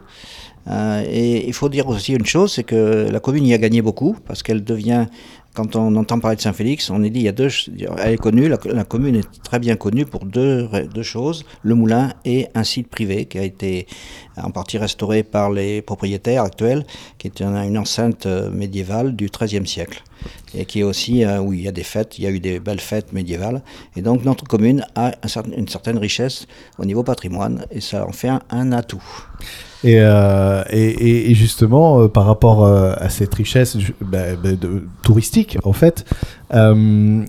Euh, 0.70 1.04
et 1.06 1.46
il 1.46 1.54
faut 1.54 1.68
dire 1.68 1.88
aussi 1.90 2.14
une 2.14 2.26
chose, 2.26 2.54
c'est 2.54 2.64
que 2.64 3.10
la 3.12 3.20
commune 3.20 3.46
y 3.46 3.54
a 3.54 3.58
gagné 3.58 3.82
beaucoup, 3.82 4.16
parce 4.26 4.42
qu'elle 4.42 4.64
devient, 4.64 5.08
quand 5.54 5.76
on 5.76 5.96
entend 5.96 6.20
parler 6.20 6.36
de 6.36 6.42
Saint-Félix, 6.42 6.90
on 6.90 7.04
est 7.04 7.10
dit, 7.10 7.20
il 7.20 7.26
y 7.26 7.30
a 7.30 7.32
deux, 7.32 7.50
elle 8.00 8.14
est 8.14 8.18
connue, 8.18 8.50
la, 8.50 8.84
commune 8.84 9.16
est 9.16 9.44
très 9.44 9.60
bien 9.60 9.76
connue 9.76 10.06
pour 10.06 10.26
deux, 10.26 10.68
choses, 11.04 11.46
le 11.62 11.76
moulin 11.76 12.14
et 12.26 12.48
un 12.56 12.64
site 12.64 12.88
privé 12.88 13.26
qui 13.26 13.38
a 13.38 13.44
été 13.44 13.88
en 14.36 14.50
partie 14.50 14.78
restauré 14.78 15.22
par 15.24 15.52
les 15.52 15.82
propriétaires 15.82 16.44
actuels, 16.44 16.86
qui 17.20 17.28
est 17.28 17.40
une, 17.42 17.56
une 17.56 17.78
enceinte 17.78 18.26
euh, 18.26 18.50
médiévale 18.50 19.16
du 19.16 19.30
XIIIe 19.30 19.68
siècle. 19.68 20.04
Et 20.56 20.66
qui 20.66 20.80
est 20.82 20.84
aussi 20.84 21.24
euh, 21.24 21.40
où 21.40 21.54
il 21.54 21.62
y 21.62 21.68
a 21.68 21.72
des 21.72 21.84
fêtes, 21.84 22.18
il 22.20 22.24
y 22.24 22.28
a 22.28 22.30
eu 22.32 22.40
des 22.40 22.60
belles 22.60 22.80
fêtes 22.80 23.14
médiévales. 23.14 23.62
Et 23.96 24.02
donc 24.02 24.24
notre 24.26 24.44
commune 24.46 24.86
a 24.96 25.12
une 25.58 25.68
certaine 25.68 25.98
richesse 25.98 26.46
au 26.78 26.86
niveau 26.86 27.04
patrimoine 27.04 27.66
et 27.72 27.82
ça 27.82 28.06
en 28.08 28.12
fait 28.12 28.30
un, 28.50 28.72
atout. 28.72 29.04
Et, 29.84 29.98
euh, 30.00 30.64
et, 30.70 30.80
et- 30.90 31.32
et 31.32 31.36
justement, 31.36 32.00
euh, 32.02 32.08
par 32.08 32.26
rapport 32.26 32.66
à 32.66 33.10
cette 33.10 33.34
richesse 33.34 33.78
bah, 34.00 34.36
bah, 34.42 34.52
touristique, 35.02 35.58
en 35.66 35.74
fait, 35.74 36.06
ça 36.52 36.74
me 36.76 37.26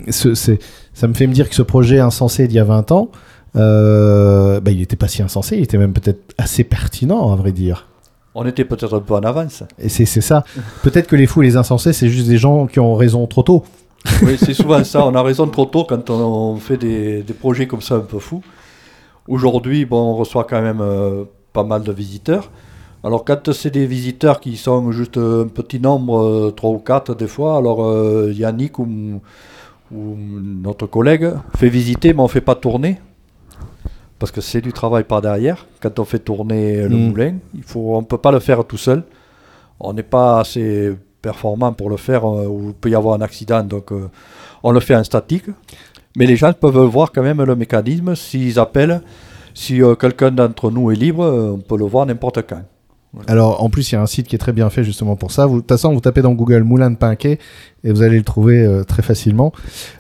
fait 1.15 1.27
me 1.27 1.33
dire 1.33 1.49
que 1.49 1.55
ce 1.55 1.63
projet 1.63 1.99
insensé 1.99 2.47
d'il 2.47 2.57
y 2.57 2.61
a 2.61 2.65
20 2.65 2.93
ans, 2.93 3.11
bah, 3.55 4.61
il 4.71 4.79
n'était 4.79 4.97
pas 4.97 5.09
si 5.09 5.23
insensé, 5.23 5.57
il 5.57 5.63
était 5.65 5.79
même 5.79 5.93
peut-être 5.93 6.33
assez 6.39 6.65
pertinent, 6.65 7.33
à 7.33 7.37
vrai 7.37 7.53
dire. 7.53 7.89
On 8.35 8.45
était 8.47 8.65
peut-être 8.65 8.97
un 8.97 9.01
peu 9.01 9.15
en 9.15 9.23
avance. 9.23 9.63
Et 9.79 9.89
c'est 9.89 10.07
ça. 10.07 10.45
Peut-être 10.83 11.07
que 11.07 11.17
les 11.17 11.27
fous 11.27 11.43
et 11.43 11.47
les 11.47 11.57
insensés, 11.57 11.93
c'est 11.93 12.09
juste 12.09 12.29
des 12.29 12.39
gens 12.39 12.67
qui 12.67 12.81
ont 12.81 12.95
raison 12.95 13.27
trop 13.27 13.43
tôt. 13.43 13.65
Oui, 14.23 14.37
c'est 14.39 14.55
souvent 14.55 14.83
ça. 14.85 15.07
On 15.07 15.15
a 15.15 15.23
raison 15.23 15.47
trop 15.47 15.67
tôt 15.67 15.85
quand 15.85 16.11
on, 16.11 16.57
fait 16.57 16.77
des, 16.77 17.23
des 17.23 17.35
projets 17.35 17.67
comme 17.67 17.81
ça 17.81 17.95
un 17.97 18.01
peu 18.01 18.19
fous. 18.19 18.43
Aujourd'hui, 19.29 19.85
bon, 19.85 20.13
on 20.13 20.17
reçoit 20.17 20.45
quand 20.45 20.61
même 20.61 20.81
euh, 20.81 21.25
pas 21.53 21.65
mal 21.65 21.83
de 21.83 21.93
visiteurs. 21.93 22.51
Alors 23.05 23.25
quand 23.25 23.53
c'est 23.53 23.71
des 23.71 23.87
visiteurs 23.87 24.41
qui 24.41 24.57
sont 24.57 24.91
juste 24.91 25.19
un 25.19 25.47
petit 25.47 25.79
nombre, 25.79 26.19
euh, 26.19 26.51
trois 26.51 26.71
ou 26.71 26.79
quatre 26.79 27.15
des 27.15 27.27
fois, 27.27 27.59
alors 27.59 27.85
euh, 27.85 28.33
Yannick 28.35 28.79
ou, 28.79 29.21
ou 29.93 30.17
notre 30.19 30.87
collègue 30.87 31.33
fait 31.55 31.69
visiter, 31.69 32.15
mais 32.15 32.21
on 32.21 32.25
ne 32.25 32.29
fait 32.29 32.41
pas 32.41 32.55
tourner. 32.55 32.99
Parce 34.25 34.33
que 34.33 34.41
c'est 34.41 34.63
du 34.63 34.73
travail 34.73 35.05
par 35.05 35.21
derrière. 35.21 35.67
Quand 35.83 35.99
on 35.99 36.07
fait 36.07 36.19
tourner 36.19 36.89
le 36.89 36.97
Mm. 36.97 37.09
moulin, 37.11 37.35
il 37.55 37.63
faut, 37.63 37.95
on 37.95 38.01
ne 38.01 38.07
peut 38.07 38.17
pas 38.17 38.33
le 38.33 38.39
faire 38.41 38.65
tout 38.65 38.79
seul. 38.79 39.03
On 39.79 39.93
n'est 39.93 40.03
pas 40.03 40.41
assez 40.41 40.95
performant 41.21 41.75
pour 41.75 41.91
le 41.91 41.99
faire, 41.99 42.25
euh, 42.25 42.47
ou 42.47 42.69
il 42.69 42.73
peut 42.73 42.89
y 42.89 42.95
avoir 42.95 43.17
un 43.17 43.21
accident, 43.21 43.63
donc 43.63 43.93
euh, 43.93 44.09
on 44.63 44.71
le 44.73 44.81
fait 44.81 44.97
en 44.97 45.05
statique. 45.05 45.45
Mais 46.17 46.25
les 46.25 46.37
gens 46.37 46.55
peuvent 46.55 46.79
voir 46.87 47.13
quand 47.13 47.23
même 47.23 47.43
le 47.43 47.55
mécanisme 47.55 48.15
s'ils 48.17 48.59
appellent. 48.59 49.03
Si 49.53 49.83
euh, 49.83 49.95
quelqu'un 49.95 50.31
d'entre 50.31 50.71
nous 50.71 50.91
est 50.91 50.97
libre, 50.97 51.23
on 51.55 51.59
peut 51.59 51.77
le 51.77 51.85
voir 51.85 52.07
n'importe 52.07 52.41
quand. 52.49 52.63
Alors, 53.27 53.63
en 53.63 53.71
plus, 53.71 53.91
il 53.91 53.95
y 53.95 53.99
a 53.99 54.03
un 54.03 54.07
site 54.07 54.27
qui 54.27 54.35
est 54.35 54.39
très 54.39 54.53
bien 54.53 54.71
fait 54.71 54.85
justement 54.85 55.17
pour 55.17 55.31
ça. 55.33 55.47
Vous- 55.47 55.57
De 55.57 55.61
toute 55.61 55.69
façon, 55.69 55.93
vous 55.93 56.01
tapez 56.01 56.23
dans 56.23 56.33
Google 56.33 56.63
Moulin 56.63 56.91
de 56.91 56.97
Pinquet 56.97 57.39
et 57.85 57.93
vous 57.93 58.03
allez 58.03 58.17
le 58.19 58.25
trouver 58.25 58.65
euh, 58.65 58.83
très 58.85 59.03
facilement. 59.03 59.53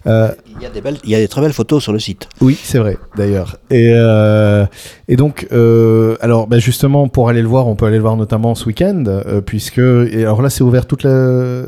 Euh, 0.06 0.28
Il 0.56 0.62
y 0.62 0.66
a 0.66 0.70
des 0.70 0.80
belles, 0.80 0.98
il 1.04 1.10
y 1.10 1.14
a 1.14 1.18
des 1.18 1.28
très 1.28 1.40
belles 1.40 1.52
photos 1.52 1.82
sur 1.82 1.92
le 1.92 1.98
site. 1.98 2.28
Oui, 2.40 2.58
c'est 2.62 2.78
vrai, 2.78 2.96
d'ailleurs. 3.16 3.56
Et, 3.70 3.92
euh, 3.94 4.64
et 5.08 5.16
donc, 5.16 5.46
euh, 5.52 6.16
alors, 6.20 6.46
bah, 6.46 6.58
justement, 6.58 7.08
pour 7.08 7.28
aller 7.28 7.42
le 7.42 7.48
voir, 7.48 7.66
on 7.66 7.76
peut 7.76 7.86
aller 7.86 7.96
le 7.96 8.02
voir 8.02 8.16
notamment 8.16 8.54
ce 8.54 8.64
week-end, 8.66 9.04
euh, 9.06 9.40
puisque, 9.40 9.78
et 9.78 10.18
alors 10.22 10.42
là, 10.42 10.50
c'est 10.50 10.64
ouvert 10.64 10.86
toute 10.86 11.02
la. 11.04 11.64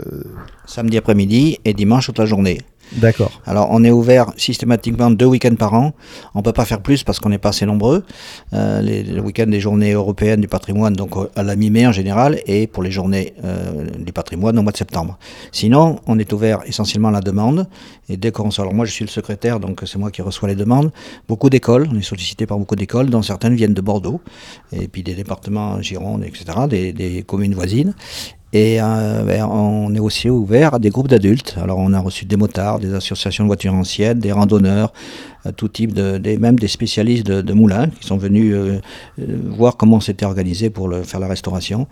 Samedi 0.68 0.96
après-midi 0.96 1.58
et 1.64 1.74
dimanche 1.74 2.06
toute 2.06 2.18
la 2.18 2.26
journée. 2.26 2.60
D'accord. 2.92 3.40
Alors, 3.44 3.68
on 3.70 3.82
est 3.84 3.90
ouvert 3.90 4.32
systématiquement 4.36 5.10
deux 5.10 5.26
week-ends 5.26 5.54
par 5.56 5.74
an. 5.74 5.92
On 6.34 6.42
peut 6.42 6.52
pas 6.52 6.64
faire 6.64 6.80
plus 6.80 7.02
parce 7.02 7.18
qu'on 7.18 7.28
n'est 7.28 7.38
pas 7.38 7.50
assez 7.50 7.66
nombreux. 7.66 8.04
Euh, 8.52 8.80
les, 8.80 9.02
les 9.02 9.20
week-ends 9.20 9.46
des 9.46 9.60
journées 9.60 9.92
européennes 9.92 10.40
du 10.40 10.48
patrimoine, 10.48 10.94
donc 10.94 11.16
euh, 11.16 11.28
à 11.34 11.42
la 11.42 11.56
mi-mai 11.56 11.86
en 11.86 11.92
général, 11.92 12.40
et 12.46 12.66
pour 12.66 12.82
les 12.82 12.90
journées 12.90 13.34
euh, 13.44 13.86
du 13.98 14.12
patrimoine 14.12 14.58
au 14.58 14.62
mois 14.62 14.72
de 14.72 14.76
septembre. 14.76 15.18
Sinon, 15.52 16.00
on 16.06 16.18
est 16.18 16.32
ouvert 16.32 16.60
essentiellement 16.64 17.08
à 17.08 17.12
la 17.12 17.20
demande. 17.20 17.68
Et 18.08 18.16
dès 18.16 18.30
qu'on 18.30 18.50
alors 18.58 18.72
moi 18.72 18.84
je 18.84 18.92
suis 18.92 19.04
le 19.04 19.10
secrétaire, 19.10 19.58
donc 19.58 19.82
c'est 19.84 19.98
moi 19.98 20.10
qui 20.10 20.22
reçois 20.22 20.48
les 20.48 20.54
demandes. 20.54 20.92
Beaucoup 21.28 21.50
d'écoles, 21.50 21.88
on 21.92 21.98
est 21.98 22.02
sollicité 22.02 22.46
par 22.46 22.58
beaucoup 22.58 22.76
d'écoles, 22.76 23.10
dont 23.10 23.22
certaines 23.22 23.56
viennent 23.56 23.74
de 23.74 23.80
Bordeaux, 23.80 24.20
et 24.72 24.86
puis 24.86 25.02
des 25.02 25.14
départements 25.14 25.82
Gironde, 25.82 26.24
etc., 26.24 26.44
des 26.70 27.24
communes 27.26 27.54
voisines. 27.54 27.94
Et 28.52 28.80
euh, 28.80 29.22
ben, 29.24 29.44
on 29.44 29.94
est 29.94 29.98
aussi 29.98 30.30
ouvert 30.30 30.74
à 30.74 30.78
des 30.78 30.90
groupes 30.90 31.08
d'adultes. 31.08 31.56
Alors 31.60 31.78
on 31.78 31.92
a 31.92 31.98
reçu 31.98 32.24
des 32.24 32.36
motards, 32.36 32.78
des 32.78 32.94
associations 32.94 33.44
de 33.44 33.48
voitures 33.48 33.74
anciennes, 33.74 34.20
des 34.20 34.32
randonneurs, 34.32 34.92
tout 35.52 35.68
type 35.68 35.92
de, 35.92 36.20
même 36.38 36.58
des 36.58 36.68
spécialistes 36.68 37.26
de, 37.26 37.40
de 37.40 37.52
moulins 37.52 37.88
qui 37.88 38.06
sont 38.06 38.16
venus 38.16 38.52
euh, 38.54 38.80
euh, 39.20 39.24
voir 39.56 39.76
comment 39.76 40.00
c'était 40.00 40.26
organisé 40.26 40.70
pour 40.70 40.88
le, 40.88 41.02
faire 41.02 41.20
la 41.20 41.28
restauration. 41.28 41.86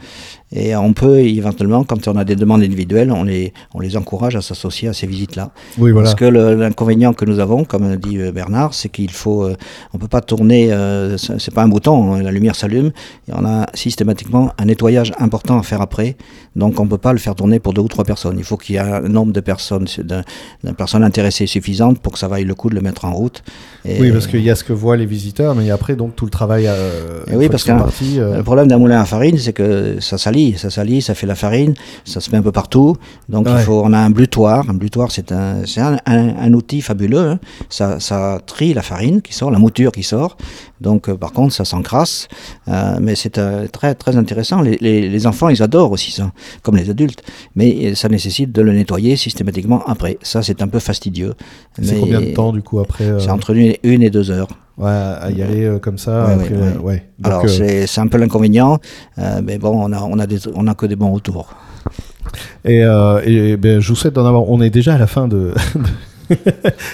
Et 0.53 0.77
on 0.77 0.93
peut 0.93 1.19
éventuellement, 1.21 1.85
quand 1.85 2.07
on 2.07 2.17
a 2.17 2.25
des 2.25 2.37
demandes 2.37 2.63
individuelles, 2.63 3.11
on 3.11 3.25
les, 3.25 3.53
on 3.75 3.81
les 3.81 3.97
encourage 3.97 4.37
à 4.37 4.43
s'associer 4.43 4.89
à 4.89 4.93
ces 4.93 5.07
visites-là. 5.07 5.51
Oui, 5.79 5.91
voilà. 5.91 6.09
Parce 6.09 6.15
que 6.15 6.25
l'inconvénient 6.25 7.13
que 7.13 7.25
nous 7.25 7.41
avons, 7.41 7.65
comme 7.65 7.97
dit 7.97 8.19
euh, 8.19 8.33
Bernard, 8.33 8.75
c'est 8.75 8.89
qu'il 8.89 9.11
faut, 9.11 9.45
euh, 9.45 9.57
on 9.93 9.99
peut 9.99 10.09
pas 10.09 10.21
tourner, 10.21 10.73
euh, 10.73 11.17
c'est 11.17 11.53
pas 11.53 11.63
un 11.63 11.69
bouton, 11.69 12.15
hein, 12.15 12.23
la 12.23 12.31
lumière 12.31 12.55
s'allume, 12.55 12.93
et 13.29 13.33
on 13.33 13.45
a 13.45 13.67
systématiquement 13.75 14.53
un 14.59 14.67
nettoyage 14.67 15.13
important 15.19 15.59
à 15.59 15.63
faire 15.63 15.81
après, 15.81 16.17
donc 16.57 16.81
on 16.81 16.87
peut 16.87 16.99
pas 16.99 17.13
le 17.13 17.19
faire 17.19 17.35
tourner 17.35 17.59
pour 17.61 17.73
deux 17.73 17.83
ou 17.83 17.89
trois 17.89 18.05
personnes. 18.05 18.37
Il 18.39 18.45
faut 18.45 18.57
qu'il 18.57 18.77
y 18.77 18.79
ait 18.79 18.81
un 18.81 19.01
nombre 19.03 19.33
de 19.33 19.41
personnes, 19.41 19.87
d'un 19.99 20.23
de 20.63 20.73
personnes 20.73 21.05
intéressées 21.05 21.47
suffisante 21.47 21.99
pour 22.01 22.13
que 22.13 22.19
ça 22.19 22.29
vaille 22.29 22.45
le 22.45 22.55
coup 22.55 22.71
de 22.71 22.75
le 22.75 22.81
mettre 22.81 23.05
en 23.05 23.13
route. 23.13 23.43
Et- 23.87 24.01
Oui, 24.01 24.11
parce 24.13 24.27
qu'il 24.27 24.41
y 24.41 24.49
a 24.51 24.55
ce 24.57 24.65
que 24.65 24.73
voient 24.73 24.97
les 24.97 25.05
visiteurs, 25.05 25.55
mais 25.55 25.71
après, 25.71 25.95
donc, 25.95 26.17
tout 26.17 26.25
le 26.25 26.31
travail. 26.31 26.67
Euh, 26.67 27.21
Et 27.31 27.37
oui, 27.37 27.49
parce 27.51 27.65
partis, 27.65 28.19
euh, 28.19 28.39
Le 28.39 28.43
problème 28.43 28.67
d'un 28.67 28.79
moulin 28.79 28.99
à 29.01 29.05
farine, 29.05 29.37
c'est 29.37 29.53
que 29.53 29.97
ça 30.01 30.17
salit, 30.17 30.57
ça 30.57 30.71
salit, 30.71 31.03
ça 31.03 31.15
fait 31.15 31.27
la 31.27 31.35
farine, 31.35 31.75
ça 32.07 32.21
se 32.21 32.31
met 32.31 32.39
un 32.39 32.43
peu 32.43 32.51
partout. 32.53 32.97
Donc 33.29 33.47
Ouais. 33.47 33.53
il 33.59 33.61
faut, 33.63 33.83
on 33.85 33.93
a 33.93 33.99
un 33.99 34.09
blutoir. 34.09 34.65
Un 34.71 34.75
blutoir, 34.75 35.11
c'est 35.13 35.33
un, 35.33 35.65
un, 35.77 35.97
un- 36.07 36.37
un 36.39 36.53
outil 36.55 36.81
fabuleux. 36.81 37.19
hein. 37.19 37.39
Ça, 37.69 38.01
ça 38.01 38.41
trie 38.47 38.73
la 38.73 38.81
farine 38.81 39.21
qui 39.21 39.35
sort, 39.35 39.51
la 39.51 39.59
mouture 39.59 39.93
qui 39.93 40.03
sort. 40.03 40.39
Donc 40.81 41.09
euh, 41.11 41.15
par 41.17 41.33
contre, 41.33 41.53
ça 41.55 41.67
s'encrasse. 41.67 42.29
Euh, 42.69 42.97
mais 43.03 43.15
c'est 43.17 43.39
très 43.71 43.95
très 43.95 44.17
intéressant. 44.17 44.63
Les, 44.63 44.79
les- 44.81 45.11
les 45.11 45.27
enfants, 45.27 45.51
ils 45.51 45.63
adorent 45.63 45.93
aussi 45.93 46.11
ça, 46.11 46.33
comme 46.63 46.77
les 46.77 46.89
adultes. 46.89 47.23
Mais 47.55 47.95
ça 47.95 48.09
nécessite 48.09 48.51
de 48.51 48.63
le 48.63 48.73
nettoyer 48.73 49.17
systématiquement 49.17 49.83
après. 49.87 50.17
Ça, 50.23 50.43
c'est 50.43 50.63
un 50.63 50.69
peu 50.69 50.79
fastidieux. 50.79 51.35
c'est 51.83 52.01
combien 52.01 52.21
de 52.23 52.33
temps, 52.33 52.53
du 52.53 52.63
coup, 52.63 52.81
après 52.81 53.05
C'est 53.25 53.31
entre 53.31 53.51
une, 53.55 53.75
une 53.83 54.03
et 54.03 54.11
deux 54.11 54.31
heures. 54.31 54.49
ouais, 54.79 54.91
à 54.91 55.31
y 55.31 55.43
aller 55.43 55.65
euh, 55.65 55.79
comme 55.79 55.99
ça 55.99 56.27
Ouais, 56.27 56.33
après, 56.35 56.55
ouais, 56.55 56.73
euh, 56.77 56.79
ouais. 56.81 57.03
Donc, 57.19 57.33
Alors 57.33 57.45
euh, 57.49 57.85
c'est 57.87 58.01
un 58.01 58.07
peu 58.07 58.19
l'inconvénient, 58.19 58.79
euh, 59.19 59.41
mais 59.45 59.59
bon, 59.59 59.71
on 59.83 59.93
a, 59.93 60.01
on 60.03 60.19
a, 60.19 60.27
des, 60.27 60.39
on 60.55 60.67
a 60.67 60.75
que 60.75 60.87
des 60.87 60.97
bons 60.97 61.13
retours. 61.13 61.55
Et, 62.65 62.83
euh, 62.85 63.21
et, 63.25 63.57
ben, 63.57 63.81
je 63.81 63.89
vous 63.89 63.95
souhaite 63.97 64.15
d'en 64.15 64.27
avoir. 64.27 64.49
On 64.51 64.61
est 64.61 64.71
déjà 64.71 64.95
à 64.95 64.99
la 64.99 65.07
fin 65.07 65.29
de. 65.29 65.53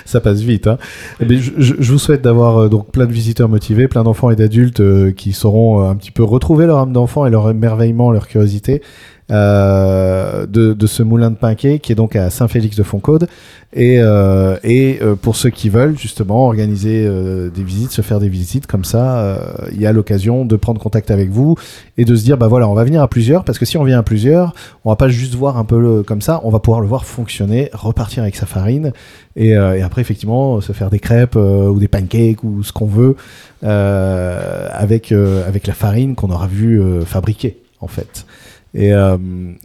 Ça 0.05 0.21
passe 0.21 0.40
vite. 0.40 0.66
Hein. 0.66 0.77
Eh 1.21 1.25
ben, 1.25 1.38
je, 1.38 1.53
je- 1.59 1.75
je 1.79 1.93
vous 1.93 1.99
souhaite 1.99 2.23
d'avoir 2.23 2.62
euh, 2.62 2.69
donc 2.69 2.90
plein 2.90 3.07
de 3.07 3.12
visiteurs 3.12 3.49
motivés, 3.49 3.87
plein 3.87 4.03
d'enfants 4.03 4.31
et 4.31 4.37
d'adultes 4.37 4.81
euh, 4.81 5.12
qui 5.12 5.33
sauront 5.33 5.83
euh, 5.85 5.88
un 5.90 5.95
petit 5.95 6.11
peu 6.11 6.25
retrouver 6.25 6.66
leur 6.66 6.79
âme 6.79 6.93
d'enfant 6.93 7.25
et 7.27 7.31
leur 7.31 7.49
émerveillement, 7.49 8.11
leur 8.11 8.27
curiosité 8.27 8.83
euh, 9.31 10.47
de, 10.47 10.73
de 10.73 10.87
ce 10.87 11.03
moulin 11.03 11.31
de 11.31 11.37
Pinquet 11.37 11.79
qui 11.79 11.93
est 11.93 11.95
donc 11.95 12.16
à 12.16 12.31
Saint-Félix 12.31 12.77
de 12.77 12.83
Foncaude. 12.83 13.29
Et, 13.73 13.99
euh, 14.01 14.57
et 14.64 14.99
euh, 15.01 15.14
pour 15.14 15.37
ceux 15.37 15.51
qui 15.51 15.69
veulent 15.69 15.97
justement 15.97 16.47
organiser 16.47 17.05
euh, 17.07 17.51
des 17.51 17.62
visites, 17.62 17.93
se 17.93 18.03
faire 18.03 18.19
des 18.19 18.29
visites 18.29 18.66
comme 18.66 18.85
ça, 18.85 19.21
euh, 19.21 19.38
il 19.71 19.81
y 19.81 19.87
a 19.87 19.93
l'occasion 19.93 20.45
de 20.45 20.57
prendre 20.57 20.81
contact 20.81 21.12
avec 21.12 21.31
vous 21.31 21.55
et 21.97 22.05
de 22.05 22.16
se 22.16 22.25
dire 22.25 22.37
bah 22.37 22.49
voilà, 22.49 22.69
on 22.69 22.75
va 22.75 22.83
venir 22.83 23.01
à 23.01 23.07
plusieurs 23.07 23.45
parce 23.45 23.61
que 23.61 23.64
si 23.64 23.79
on 23.79 23.85
vient 23.85 24.01
à 24.01 24.03
plusieurs, 24.03 24.55
on 24.85 24.90
va 24.90 24.97
pas 24.97 25.09
juste 25.09 25.37
voir 25.37 25.57
un 25.57 25.64
peu 25.64 25.81
le- 25.81 26.03
comme 26.03 26.21
ça, 26.21 26.40
on 26.43 26.51
va 26.51 26.59
pouvoir 26.59 26.81
le 26.81 26.88
voir 26.88 27.05
fonctionner, 27.05 27.71
repartir 27.73 28.25
avec 28.25 28.35
sa 28.35 28.47
farine 28.47 28.93
et, 29.37 29.51
et 29.51 29.83
après 29.83 30.01
effectivement 30.01 30.61
se 30.61 30.73
faire 30.73 30.90
des 30.90 30.99
crêpes 30.99 31.37
ou 31.37 31.79
des 31.79 31.87
pancakes 31.87 32.43
ou 32.43 32.64
ce 32.64 32.73
qu'on 32.73 32.87
veut 32.87 33.14
avec 33.62 35.12
avec 35.12 35.66
la 35.69 35.75
farine 35.75 36.16
qu'on 36.16 36.31
aura 36.31 36.49
vu 36.49 36.83
fabriquer 37.07 37.59
en 37.81 37.87
fait. 37.87 38.27
Et 38.75 38.93
euh, 38.93 39.17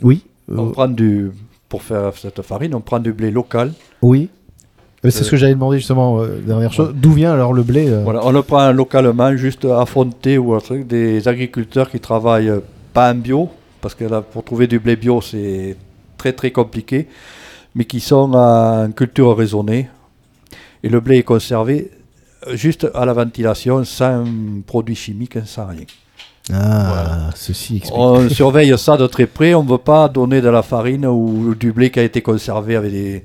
oui, 0.02 0.24
euh, 0.52 0.56
On 0.58 0.70
prend 0.72 0.88
du, 0.88 1.32
pour 1.70 1.82
faire 1.84 2.12
cette 2.16 2.42
farine, 2.42 2.74
on 2.76 2.82
prend 2.82 3.00
du 3.00 3.14
blé 3.14 3.32
local. 3.32 3.74
oui. 4.02 4.30
C'est 5.08 5.20
Euh, 5.22 5.24
ce 5.24 5.30
que 5.30 5.38
j'allais 5.38 5.54
demander 5.54 5.78
justement, 5.78 6.20
euh, 6.20 6.40
dernière 6.42 6.74
chose. 6.74 6.92
D'où 6.96 7.12
vient 7.12 7.32
alors 7.32 7.54
le 7.54 7.62
blé 7.62 7.88
euh 7.90 8.02
Voilà, 8.04 8.26
on 8.26 8.32
le 8.32 8.42
prend 8.42 8.72
localement, 8.72 9.38
juste 9.38 9.64
affronté 9.66 10.40
ou 10.40 10.56
un 10.56 10.60
truc, 10.60 10.88
des 10.88 11.28
agriculteurs 11.28 11.92
qui 11.92 12.00
travaillent 12.00 12.50
euh, 12.50 12.62
pas 12.92 13.12
en 13.12 13.16
bio, 13.16 13.50
parce 13.82 13.94
que 13.94 14.04
là, 14.06 14.24
pour 14.24 14.44
trouver 14.44 14.66
du 14.66 14.80
blé 14.80 14.96
bio, 14.96 15.22
c'est 15.22 15.76
très 16.18 16.34
très 16.34 16.50
compliqué, 16.50 17.08
mais 17.76 17.86
qui 17.86 18.00
sont 18.00 18.34
en 18.34 18.90
culture 18.94 19.38
raisonnée. 19.38 19.90
Et 20.82 20.90
le 20.90 21.00
blé 21.00 21.18
est 21.18 21.24
conservé 21.24 21.92
euh, 22.48 22.56
juste 22.56 22.88
à 22.96 23.06
la 23.06 23.14
ventilation, 23.14 23.84
sans 23.84 24.24
produits 24.66 24.96
chimiques, 24.96 25.38
sans 25.46 25.68
rien. 25.68 25.86
Ah, 26.54 27.32
ceci 27.36 27.78
explique. 27.78 27.98
On 27.98 28.30
surveille 28.30 28.78
ça 28.78 28.98
de 28.98 29.08
très 29.08 29.26
près, 29.26 29.54
on 29.56 29.64
ne 29.64 29.70
veut 29.70 29.78
pas 29.78 30.08
donner 30.10 30.42
de 30.42 30.50
la 30.50 30.62
farine 30.62 31.06
ou 31.06 31.56
du 31.56 31.72
blé 31.72 31.90
qui 31.90 32.00
a 32.00 32.04
été 32.04 32.22
conservé 32.22 32.76
avec 32.76 32.92
des, 32.92 33.24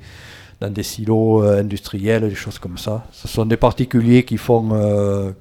dans 0.60 0.72
des 0.72 0.82
silos 0.82 1.42
euh, 1.42 1.60
industriels, 1.60 2.28
des 2.28 2.34
choses 2.34 2.58
comme 2.58 2.78
ça. 2.78 3.04
Ce 3.12 3.28
sont 3.28 3.46
des 3.46 3.56
particuliers 3.56 4.24
qui 4.24 4.36
font 4.36 4.70
euh, 4.72 5.32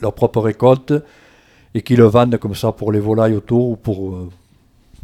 leur 0.00 0.14
propre 0.14 0.40
récolte 0.40 0.94
et 1.74 1.82
qui 1.82 1.96
le 1.96 2.04
vendent 2.04 2.36
comme 2.38 2.54
ça 2.54 2.72
pour 2.72 2.92
les 2.92 3.00
volailles 3.00 3.34
autour 3.34 3.70
ou 3.70 3.76
pour, 3.76 4.10
euh, 4.10 4.30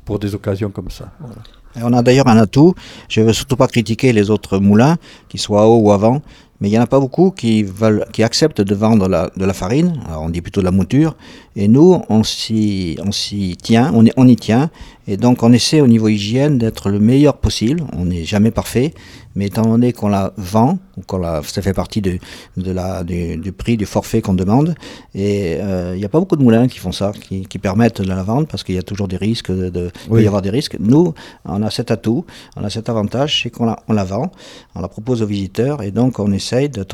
pour 0.04 0.18
des 0.18 0.34
occasions 0.34 0.70
comme 0.70 0.90
ça. 0.90 1.10
Voilà. 1.20 1.88
on 1.88 1.92
a 1.92 2.02
d'ailleurs 2.02 2.28
un 2.28 2.36
atout. 2.36 2.74
Je 3.08 3.20
ne 3.20 3.26
veux 3.26 3.32
surtout 3.32 3.56
pas 3.56 3.68
critiquer 3.68 4.12
les 4.12 4.30
autres 4.30 4.58
moulins, 4.58 4.96
qu'ils 5.28 5.40
soient 5.40 5.66
haut 5.66 5.80
ou 5.80 5.92
avant, 5.92 6.22
mais 6.60 6.68
il 6.68 6.72
n'y 6.72 6.78
en 6.78 6.82
a 6.82 6.86
pas 6.86 7.00
beaucoup 7.00 7.30
qui, 7.30 7.62
veulent, 7.62 8.04
qui 8.12 8.22
acceptent 8.22 8.60
de 8.60 8.74
vendre 8.74 9.08
la, 9.08 9.30
de 9.36 9.44
la 9.44 9.52
farine, 9.52 10.00
alors 10.08 10.22
on 10.22 10.30
dit 10.30 10.40
plutôt 10.40 10.60
de 10.60 10.66
la 10.66 10.72
mouture, 10.72 11.16
et 11.56 11.68
nous, 11.68 12.02
on 12.08 12.22
s'y, 12.22 12.96
on 13.04 13.12
s'y 13.12 13.56
tient, 13.60 13.92
on, 13.94 14.04
on 14.16 14.28
y 14.28 14.36
tient, 14.36 14.70
et 15.06 15.16
donc 15.16 15.42
on 15.42 15.52
essaie 15.52 15.80
au 15.80 15.86
niveau 15.86 16.08
hygiène 16.08 16.58
d'être 16.58 16.90
le 16.90 17.00
meilleur 17.00 17.36
possible, 17.38 17.82
on 17.96 18.06
n'est 18.06 18.24
jamais 18.24 18.50
parfait, 18.50 18.94
mais 19.34 19.46
étant 19.46 19.62
donné 19.62 19.92
qu'on 19.92 20.08
la 20.08 20.32
vend, 20.36 20.78
qu'on 21.06 21.18
la, 21.18 21.42
ça 21.44 21.62
fait 21.62 21.72
partie 21.72 22.00
de, 22.00 22.18
de 22.56 22.72
la, 22.72 23.04
du, 23.04 23.36
du 23.36 23.52
prix, 23.52 23.76
du 23.76 23.86
forfait 23.86 24.20
qu'on 24.20 24.34
demande, 24.34 24.74
et 25.14 25.56
euh, 25.60 25.92
il 25.94 25.98
n'y 25.98 26.04
a 26.04 26.08
pas 26.08 26.18
beaucoup 26.18 26.36
de 26.36 26.42
moulins 26.42 26.66
qui 26.66 26.78
font 26.78 26.92
ça, 26.92 27.12
qui, 27.12 27.46
qui 27.46 27.58
permettent 27.58 28.02
de 28.02 28.08
la 28.08 28.22
vendre, 28.22 28.46
parce 28.46 28.64
qu'il 28.64 28.74
y 28.74 28.78
a 28.78 28.82
toujours 28.82 29.08
des 29.08 29.16
risques, 29.16 29.50
de, 29.50 29.68
de, 29.70 29.90
il 30.04 30.10
peut 30.10 30.22
y 30.22 30.26
avoir 30.26 30.42
des 30.42 30.50
risques. 30.50 30.76
Nous, 30.80 31.14
on 31.44 31.62
a 31.62 31.70
cet 31.70 31.90
atout, 31.90 32.24
on 32.56 32.64
a 32.64 32.70
cet 32.70 32.88
avantage, 32.88 33.42
c'est 33.42 33.50
qu'on 33.50 33.66
la, 33.66 33.78
on 33.88 33.92
la 33.92 34.04
vend, 34.04 34.32
on 34.74 34.80
la 34.80 34.88
propose 34.88 35.22
aux 35.22 35.26
visiteurs, 35.26 35.82
et 35.82 35.90
donc 35.90 36.18
on 36.18 36.32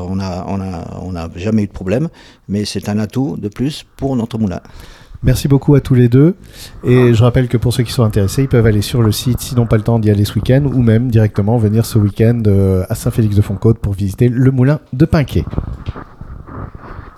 on 0.01 0.21
a, 0.21 0.45
on 0.49 0.61
a, 0.61 0.99
on 1.03 1.13
n'a 1.13 1.29
jamais 1.37 1.63
eu 1.65 1.67
de 1.67 1.73
problème, 1.73 2.09
mais 2.49 2.65
c'est 2.65 2.89
un 2.89 2.99
atout 2.99 3.37
de 3.39 3.49
plus 3.49 3.85
pour 3.97 4.17
notre 4.17 4.39
moulin. 4.39 4.61
Merci 5.25 5.49
beaucoup 5.49 5.75
à 5.75 5.81
tous 5.81 5.95
les 5.95 6.09
deux. 6.09 6.35
Et 6.85 7.15
je 7.15 7.23
rappelle 7.23 7.49
que 7.49 7.57
pour 7.57 7.73
ceux 7.73 7.83
qui 7.83 7.93
sont 7.93 8.05
intéressés, 8.05 8.43
ils 8.43 8.49
peuvent 8.49 8.67
aller 8.67 8.83
sur 8.83 9.01
le 9.01 9.11
site 9.11 9.41
s'ils 9.41 9.57
n'ont 9.57 9.67
pas 9.67 9.79
le 9.79 9.83
temps 9.83 9.99
d'y 9.99 10.11
aller 10.11 10.27
ce 10.27 10.35
week-end 10.35 10.65
ou 10.67 10.83
même 10.83 11.11
directement 11.11 11.57
venir 11.57 11.87
ce 11.87 11.99
week-end 11.99 12.43
euh, 12.47 12.85
à 12.91 12.95
Saint-Félix-de-Fontcôte 12.95 13.79
pour 13.79 13.95
visiter 13.95 14.29
le 14.29 14.51
moulin 14.51 14.81
de 14.93 15.07
Pinquet. 15.07 15.45